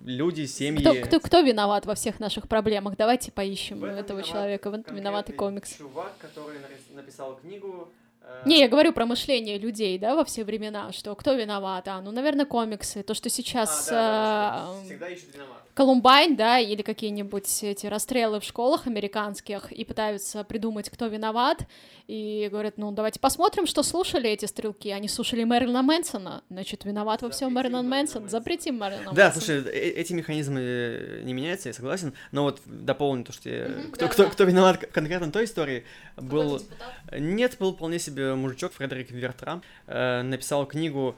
люди, 0.00 0.46
семьи. 0.46 0.80
Кто, 0.80 0.94
кто, 1.06 1.20
кто 1.20 1.40
виноват 1.40 1.86
во 1.86 1.94
всех 1.94 2.20
наших 2.20 2.48
проблемах? 2.48 2.96
Давайте 2.96 3.32
поищем 3.32 3.84
этого 3.84 4.18
виноват 4.18 4.24
человека. 4.26 4.70
В 4.70 4.74
этом 4.74 4.94
виноватый 4.96 5.34
конкретный 5.34 5.60
комикс. 5.62 5.76
Чувак, 5.76 6.12
который 6.18 6.58
написал 6.94 7.36
книгу. 7.36 7.88
Э, 8.26 8.42
Не, 8.44 8.60
я 8.60 8.68
говорю 8.68 8.92
про 8.92 9.06
мышление 9.06 9.58
людей, 9.58 9.98
да, 9.98 10.14
во 10.14 10.24
все 10.24 10.44
времена, 10.44 10.92
что 10.92 11.14
кто 11.14 11.34
виноват, 11.34 11.88
а, 11.88 12.00
ну, 12.00 12.10
наверное, 12.12 12.46
комиксы, 12.46 13.02
то, 13.02 13.14
что 13.14 13.28
а, 13.28 13.30
сейчас 13.30 13.88
да, 13.88 13.92
да, 13.92 14.00
да, 14.00 14.70
а, 14.70 14.74
что 14.74 14.84
всегда 14.84 15.08
ищут 15.08 15.34
виноватых. 15.34 15.65
Колумбайн, 15.76 16.36
да, 16.36 16.58
или 16.58 16.80
какие-нибудь 16.80 17.62
эти 17.62 17.86
расстрелы 17.86 18.40
в 18.40 18.44
школах 18.44 18.86
американских, 18.86 19.70
и 19.70 19.84
пытаются 19.84 20.42
придумать, 20.42 20.88
кто 20.88 21.06
виноват, 21.06 21.66
и 22.06 22.48
говорят, 22.50 22.78
ну, 22.78 22.92
давайте 22.92 23.20
посмотрим, 23.20 23.66
что 23.66 23.82
слушали 23.82 24.30
эти 24.30 24.46
стрелки. 24.46 24.88
Они 24.88 25.06
слушали 25.06 25.44
Мэрилина 25.44 25.82
Мэнсона, 25.82 26.42
значит, 26.48 26.86
виноват 26.86 27.20
во 27.20 27.28
всем 27.28 27.52
Мэрилин 27.52 27.86
Мэнсон, 27.86 28.30
запретим 28.30 28.78
Мэрилина 28.78 29.12
Да, 29.12 29.30
слушай, 29.32 29.60
э- 29.66 29.90
эти 29.90 30.14
механизмы 30.14 30.60
э, 30.60 31.20
не 31.24 31.34
меняются, 31.34 31.68
я 31.68 31.74
согласен, 31.74 32.14
но 32.32 32.44
вот 32.44 32.62
дополню 32.64 33.24
то, 33.24 33.32
что 33.32 33.50
я- 33.50 33.68
Мгм, 33.68 33.92
кто, 33.92 34.06
да, 34.06 34.12
кто, 34.12 34.24
да. 34.24 34.30
кто 34.30 34.44
виноват 34.44 34.78
конкретно 34.86 35.26
в 35.26 35.32
той 35.32 35.44
истории, 35.44 35.84
был... 36.16 36.58
Нет, 37.12 37.58
был 37.58 37.74
вполне 37.74 37.98
себе 37.98 38.34
мужичок 38.34 38.72
Фредерик 38.72 39.10
Вертрам, 39.10 39.62
э, 39.88 40.22
написал 40.22 40.64
книгу 40.64 41.16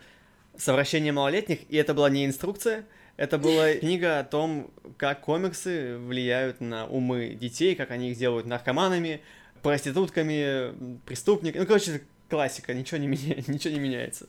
«Совращение 0.56 1.12
малолетних», 1.12 1.60
и 1.70 1.76
это 1.76 1.94
была 1.94 2.10
не 2.10 2.26
инструкция, 2.26 2.84
это 3.18 3.36
была 3.36 3.74
книга 3.74 4.20
о 4.20 4.24
том, 4.24 4.70
как 4.96 5.20
комиксы 5.20 5.98
влияют 5.98 6.62
на 6.62 6.86
умы 6.86 7.34
детей, 7.34 7.74
как 7.74 7.90
они 7.90 8.12
их 8.12 8.16
делают 8.16 8.46
наркоманами, 8.46 9.20
проститутками, 9.62 10.98
преступниками. 11.04 11.60
Ну, 11.60 11.66
короче, 11.66 12.00
классика, 12.30 12.72
ничего 12.72 12.98
не, 12.98 13.06
меня... 13.08 13.34
ничего 13.46 13.74
не 13.74 13.80
меняется. 13.80 14.28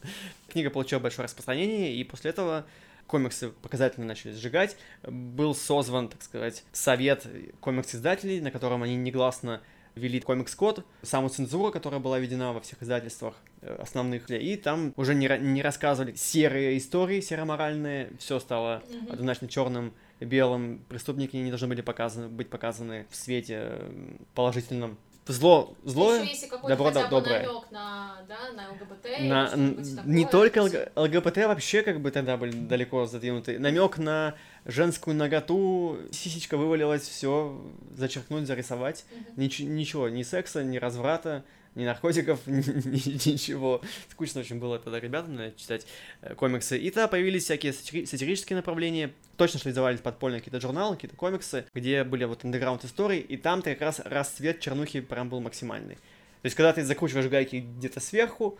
Книга 0.49 0.71
получила 0.71 0.99
большое 0.99 1.25
распространение, 1.25 1.95
и 1.95 2.04
после 2.04 2.32
этого 2.32 2.65
комиксы 3.08 3.49
показательно 3.49 4.08
начали 4.08 4.32
сжигать. 4.34 4.75
Был 5.04 5.54
созван, 5.56 6.10
так 6.10 6.23
сказать, 6.23 6.63
совет 6.71 7.28
комикс-издателей, 7.60 8.41
на 8.41 8.52
котором 8.52 8.84
они 8.84 8.95
негласно 8.95 9.62
ввели 9.99 10.19
комикс-код, 10.19 10.85
саму 11.03 11.29
цензуру, 11.29 11.71
которая 11.71 11.99
была 11.99 12.19
введена 12.19 12.53
во 12.53 12.62
всех 12.62 12.81
издательствах 12.81 13.35
э, 13.62 13.75
основных, 13.79 14.29
и 14.31 14.55
там 14.55 14.93
уже 14.95 15.13
не, 15.13 15.27
не 15.39 15.62
рассказывали 15.62 16.15
серые 16.15 16.77
истории, 16.77 17.21
сероморальные, 17.21 18.12
все 18.17 18.39
стало 18.39 18.81
Мгм. 18.89 19.12
однозначно 19.12 19.47
черным, 19.47 19.93
белым, 20.19 20.83
преступники 20.89 21.35
не 21.35 21.49
должны 21.49 21.67
были 21.67 21.81
показаны, 21.81 22.27
быть 22.29 22.49
показаны 22.49 23.05
в 23.09 23.15
свете 23.15 23.55
э, 23.62 24.15
положительном. 24.33 24.97
Зло, 25.30 25.76
злое, 25.84 26.22
Ещё 26.24 26.30
если 26.32 26.48
добро, 26.68 26.86
хотя 26.88 27.04
бы 27.04 27.10
доброе. 27.12 27.39
намёк 27.44 27.72
на, 27.72 28.18
да, 28.28 28.52
на 28.54 28.72
ЛГБТ 28.72 29.20
на, 29.20 29.46
такое, 29.48 30.04
не 30.06 30.26
только 30.26 30.60
ЛГ- 30.62 30.92
ЛГБТ 30.96 31.38
вообще 31.46 31.84
как 31.84 32.02
бы 32.02 32.10
тогда 32.10 32.36
были 32.36 32.52
далеко 32.52 33.06
задвинуты. 33.06 33.60
Намек 33.60 34.00
на 34.00 34.34
женскую 34.65 35.15
наготу, 35.15 36.00
сисечка 36.12 36.58
вывалилась, 36.58 37.04
все 37.04 37.62
зачеркнуть, 37.96 38.48
зарисовать. 38.48 39.06
Мгм. 39.12 39.44
Нич- 39.46 39.63
ничего, 39.63 40.10
ни 40.10 40.24
секса, 40.24 40.63
ни 40.63 40.78
разврата, 40.78 41.44
ни 41.75 41.86
наркотиков, 41.86 42.39
ни- 42.47 42.88
ни- 42.88 43.29
ничего. 43.32 43.82
Скучно 44.12 44.41
очень 44.41 44.60
было 44.60 44.79
тогда 44.79 44.99
ребятам 44.99 45.39
читать 45.55 45.86
э, 46.21 46.36
комиксы. 46.36 46.77
И 46.77 46.89
тогда 46.89 47.08
появились 47.08 47.43
всякие 47.43 47.71
сатири- 47.73 48.05
сатирические 48.05 48.58
направления. 48.58 49.12
Точно, 49.38 49.60
что 49.60 49.69
издавались 49.69 49.99
подпольно 50.01 50.39
какие-то 50.39 50.60
журналы, 50.60 50.95
какие-то 50.95 51.15
комиксы, 51.15 51.65
где 51.73 52.03
были 52.03 52.25
вот 52.25 52.43
андеграунд 52.43 52.84
истории, 52.86 53.19
и 53.19 53.38
там-то 53.38 53.71
как 53.71 53.82
раз 53.82 54.01
расцвет 54.03 54.60
чернухи 54.60 55.01
прям 55.01 55.29
был 55.29 55.39
максимальный. 55.39 55.95
То 55.95 56.45
есть, 56.45 56.55
когда 56.55 56.71
ты 56.73 56.84
закручиваешь 56.84 57.27
гайки 57.27 57.58
где-то 57.58 57.99
сверху, 57.99 58.58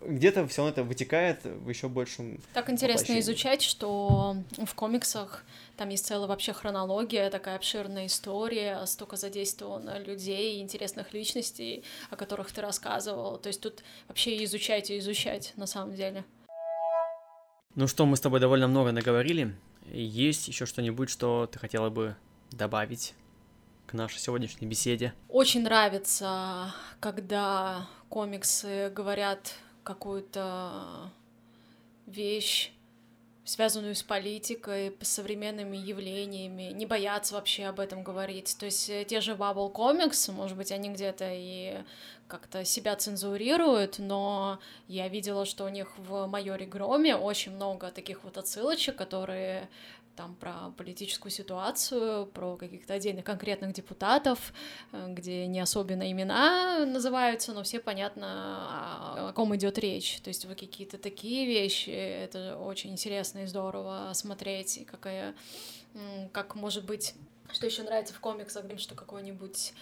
где-то 0.00 0.46
все 0.46 0.66
это 0.68 0.84
вытекает 0.84 1.44
в 1.44 1.68
еще 1.68 1.88
большем... 1.88 2.40
Так 2.54 2.70
интересно 2.70 3.00
воплощении. 3.00 3.20
изучать, 3.20 3.62
что 3.62 4.36
в 4.56 4.74
комиксах 4.74 5.44
там 5.76 5.88
есть 5.88 6.06
целая 6.06 6.28
вообще 6.28 6.52
хронология, 6.52 7.30
такая 7.30 7.56
обширная 7.56 8.06
история, 8.06 8.84
столько 8.86 9.16
задействовано 9.16 9.98
людей, 9.98 10.60
интересных 10.60 11.12
личностей, 11.12 11.84
о 12.10 12.16
которых 12.16 12.52
ты 12.52 12.60
рассказывал. 12.60 13.38
То 13.38 13.48
есть 13.48 13.60
тут 13.60 13.82
вообще 14.06 14.42
изучать 14.44 14.90
и 14.90 14.98
изучать 14.98 15.52
на 15.56 15.66
самом 15.66 15.94
деле. 15.94 16.24
Ну 17.74 17.86
что, 17.86 18.06
мы 18.06 18.16
с 18.16 18.20
тобой 18.20 18.40
довольно 18.40 18.66
много 18.66 18.92
наговорили. 18.92 19.54
Есть 19.90 20.48
еще 20.48 20.66
что-нибудь, 20.66 21.10
что 21.10 21.48
ты 21.50 21.58
хотела 21.58 21.90
бы 21.90 22.16
добавить 22.50 23.14
к 23.88 23.94
нашей 23.94 24.18
сегодняшней 24.20 24.68
беседе? 24.68 25.14
Очень 25.28 25.62
нравится, 25.62 26.74
когда 27.00 27.88
комиксы 28.10 28.90
говорят 28.94 29.54
какую-то 29.82 31.10
вещь, 32.06 32.70
связанную 33.44 33.94
с 33.94 34.02
политикой, 34.02 34.94
с 35.00 35.08
современными 35.08 35.78
явлениями, 35.78 36.70
не 36.74 36.84
боятся 36.84 37.34
вообще 37.34 37.64
об 37.64 37.80
этом 37.80 38.02
говорить. 38.02 38.54
То 38.58 38.66
есть 38.66 38.90
э, 38.90 39.06
те 39.08 39.22
же 39.22 39.32
Bubble 39.32 39.72
Comics, 39.72 40.30
может 40.30 40.58
быть, 40.58 40.70
они 40.70 40.90
где-то 40.90 41.30
и 41.32 41.78
как-то 42.28 42.64
себя 42.64 42.94
цензурируют, 42.94 43.98
но 43.98 44.60
я 44.86 45.08
видела, 45.08 45.44
что 45.46 45.64
у 45.64 45.68
них 45.68 45.96
в 45.98 46.26
«Майоре 46.26 46.66
Громе» 46.66 47.16
очень 47.16 47.52
много 47.52 47.90
таких 47.90 48.22
вот 48.24 48.36
отсылочек, 48.36 48.96
которые 48.96 49.68
там 50.18 50.34
про 50.34 50.72
политическую 50.76 51.30
ситуацию, 51.30 52.26
про 52.26 52.56
каких-то 52.56 52.94
отдельных 52.94 53.24
конкретных 53.24 53.72
депутатов, 53.72 54.52
э, 54.90 55.06
где 55.10 55.46
не 55.46 55.60
особенно 55.60 56.10
имена 56.10 56.84
называются, 56.86 57.52
но 57.52 57.62
все 57.62 57.78
понятно, 57.78 58.26
о, 59.16 59.28
о 59.28 59.32
ком 59.32 59.54
идет 59.54 59.78
речь. 59.78 60.20
То 60.22 60.28
есть 60.28 60.44
вот 60.44 60.58
какие-то 60.58 60.98
такие 60.98 61.46
вещи, 61.46 61.90
это 61.90 62.58
очень 62.58 62.90
интересно 62.90 63.44
и 63.44 63.46
здорово 63.46 64.10
смотреть, 64.12 64.78
и 64.78 64.84
какая, 64.84 65.36
как 66.32 66.56
может 66.56 66.84
быть, 66.84 67.14
что 67.52 67.66
еще 67.66 67.84
нравится 67.84 68.12
в 68.12 68.18
комиксах, 68.18 68.64
что 68.78 68.96
какой-нибудь 68.96 69.72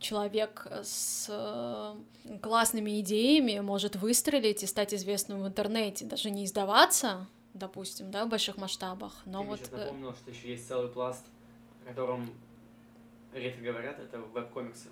человек 0.00 0.66
с 0.82 1.26
э, 1.28 2.38
классными 2.40 3.00
идеями 3.00 3.60
может 3.60 3.96
выстрелить 3.96 4.62
и 4.62 4.66
стать 4.66 4.94
известным 4.94 5.42
в 5.42 5.46
интернете, 5.46 6.04
даже 6.04 6.30
не 6.30 6.44
издаваться, 6.46 7.28
допустим, 7.54 8.10
да, 8.10 8.24
в 8.24 8.28
больших 8.28 8.56
масштабах, 8.56 9.14
но 9.26 9.42
вот... 9.42 9.60
э, 9.70 9.76
напомнил, 9.76 10.14
что 10.14 10.30
еще 10.30 10.50
есть 10.50 10.66
целый 10.66 10.88
пласт, 10.88 11.24
о 11.84 11.88
котором 11.88 12.30
редко 13.32 13.62
говорят, 13.62 13.98
это 13.98 14.18
веб-комиксы. 14.18 14.88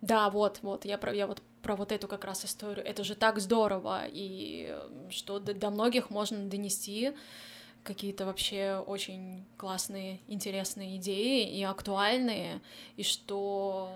Да, 0.00 0.28
вот, 0.28 0.58
вот, 0.62 0.84
я 0.84 0.98
про, 0.98 1.14
я 1.14 1.26
вот 1.26 1.42
про 1.62 1.76
вот 1.76 1.90
эту 1.90 2.06
как 2.08 2.24
раз 2.26 2.44
историю. 2.44 2.84
Это 2.84 3.04
же 3.04 3.14
так 3.14 3.40
здорово, 3.40 4.02
и 4.06 4.66
э, 4.68 5.08
что 5.10 5.38
до, 5.38 5.54
до 5.54 5.70
многих 5.70 6.10
можно 6.10 6.44
донести 6.46 7.14
какие-то 7.82 8.26
вообще 8.26 8.82
очень 8.86 9.44
классные, 9.56 10.20
интересные 10.26 10.96
идеи 10.96 11.48
и 11.50 11.62
актуальные, 11.62 12.60
и 12.96 13.02
что 13.02 13.92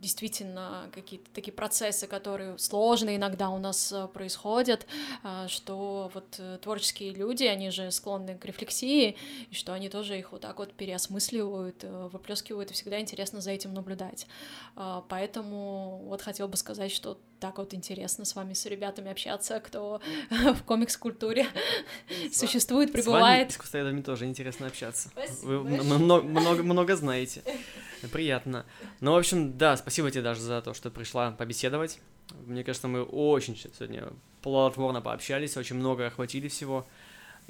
действительно 0.00 0.90
какие-то 0.94 1.28
такие 1.32 1.52
процессы, 1.52 2.06
которые 2.06 2.58
сложные 2.58 3.16
иногда 3.16 3.50
у 3.50 3.58
нас 3.58 3.92
э, 3.92 4.08
происходят, 4.08 4.86
э, 5.24 5.46
что 5.48 6.10
вот 6.14 6.36
э, 6.38 6.58
творческие 6.62 7.12
люди, 7.12 7.44
они 7.44 7.70
же 7.70 7.90
склонны 7.90 8.36
к 8.36 8.44
рефлексии, 8.44 9.16
и 9.50 9.54
что 9.54 9.72
они 9.72 9.88
тоже 9.88 10.18
их 10.18 10.32
вот 10.32 10.42
так 10.42 10.58
вот 10.58 10.72
переосмысливают, 10.72 11.84
выплескивают, 11.84 12.70
и 12.70 12.74
всегда 12.74 13.00
интересно 13.00 13.40
за 13.40 13.50
этим 13.50 13.74
наблюдать. 13.74 14.26
Поэтому 15.08 16.02
вот 16.04 16.22
хотел 16.22 16.48
бы 16.48 16.56
сказать, 16.56 16.92
что 16.92 17.18
так 17.40 17.58
вот 17.58 17.74
интересно 17.74 18.24
с 18.24 18.34
вами, 18.34 18.52
с 18.52 18.66
ребятами 18.66 19.10
общаться, 19.10 19.60
кто 19.60 20.00
в 20.30 20.62
комикс-культуре 20.64 21.46
существует, 22.32 22.92
пребывает. 22.92 23.52
С 23.52 23.72
вами 23.72 24.02
тоже 24.02 24.26
интересно 24.26 24.66
общаться. 24.66 25.10
Вы 25.42 25.60
много, 25.62 26.24
много, 26.24 26.62
много 26.62 26.96
знаете. 26.96 27.42
Приятно. 28.12 28.64
Ну, 29.00 29.12
в 29.12 29.16
общем, 29.16 29.56
да, 29.56 29.76
спасибо 29.76 30.10
тебе 30.10 30.22
даже 30.22 30.40
за 30.40 30.62
то, 30.62 30.74
что 30.74 30.90
пришла 30.90 31.30
побеседовать. 31.32 32.00
Мне 32.46 32.64
кажется, 32.64 32.88
мы 32.88 33.02
очень 33.02 33.56
сегодня 33.56 34.08
плодотворно 34.42 35.00
пообщались, 35.00 35.56
очень 35.56 35.76
много 35.76 36.06
охватили 36.06 36.48
всего. 36.48 36.86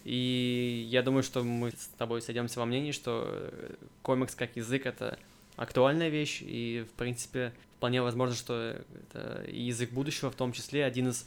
И 0.05 0.86
я 0.88 1.03
думаю, 1.03 1.22
что 1.22 1.42
мы 1.42 1.70
с 1.72 1.90
тобой 1.99 2.22
сойдемся 2.22 2.61
во 2.61 2.66
мнении, 2.66 2.92
что 2.92 3.24
э, 3.26 3.74
комикс 4.03 4.34
как 4.34 4.57
язык— 4.57 4.86
это 4.86 5.18
актуальная 5.57 6.09
вещь, 6.09 6.40
и, 6.40 6.86
в 6.88 6.92
принципе, 6.96 7.53
вполне 7.76 8.01
возможно, 8.01 8.36
что 8.36 8.76
это 9.11 9.44
язык 9.49 9.90
будущего, 9.90 10.30
в 10.30 10.36
том 10.36 10.53
числе 10.53 10.84
один 10.84 11.09
из 11.09 11.26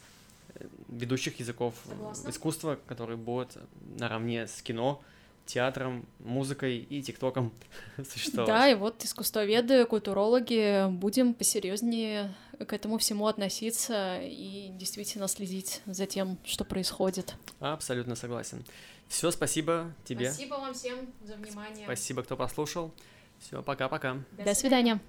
э, 0.54 0.66
ведущих 0.88 1.38
языков 1.38 1.74
Согласна. 1.86 2.30
искусства, 2.30 2.78
который 2.86 3.16
будет 3.16 3.58
наравне 3.98 4.46
с 4.46 4.62
кино, 4.62 5.02
театром, 5.46 6.06
музыкой 6.20 6.78
и 6.78 7.02
тиктоком 7.02 7.52
существовать. 8.10 8.48
Да, 8.48 8.68
и 8.68 8.74
вот 8.74 9.04
искусствоведы, 9.04 9.84
культурологи 9.86 10.88
будем 10.88 11.34
посерьезнее 11.34 12.34
к 12.66 12.72
этому 12.72 12.98
всему 12.98 13.26
относиться 13.26 14.20
и 14.22 14.70
действительно 14.72 15.28
следить 15.28 15.82
за 15.86 16.06
тем, 16.06 16.38
что 16.44 16.64
происходит. 16.64 17.34
Абсолютно 17.60 18.14
согласен. 18.14 18.64
Все, 19.08 19.30
спасибо 19.30 19.92
тебе. 20.04 20.32
Спасибо 20.32 20.54
вам 20.54 20.74
всем 20.74 20.98
за 21.22 21.34
внимание. 21.34 21.84
Спасибо, 21.84 22.22
кто 22.22 22.36
послушал. 22.36 22.92
Все, 23.40 23.62
пока-пока. 23.62 24.18
До 24.32 24.54
свидания. 24.54 25.00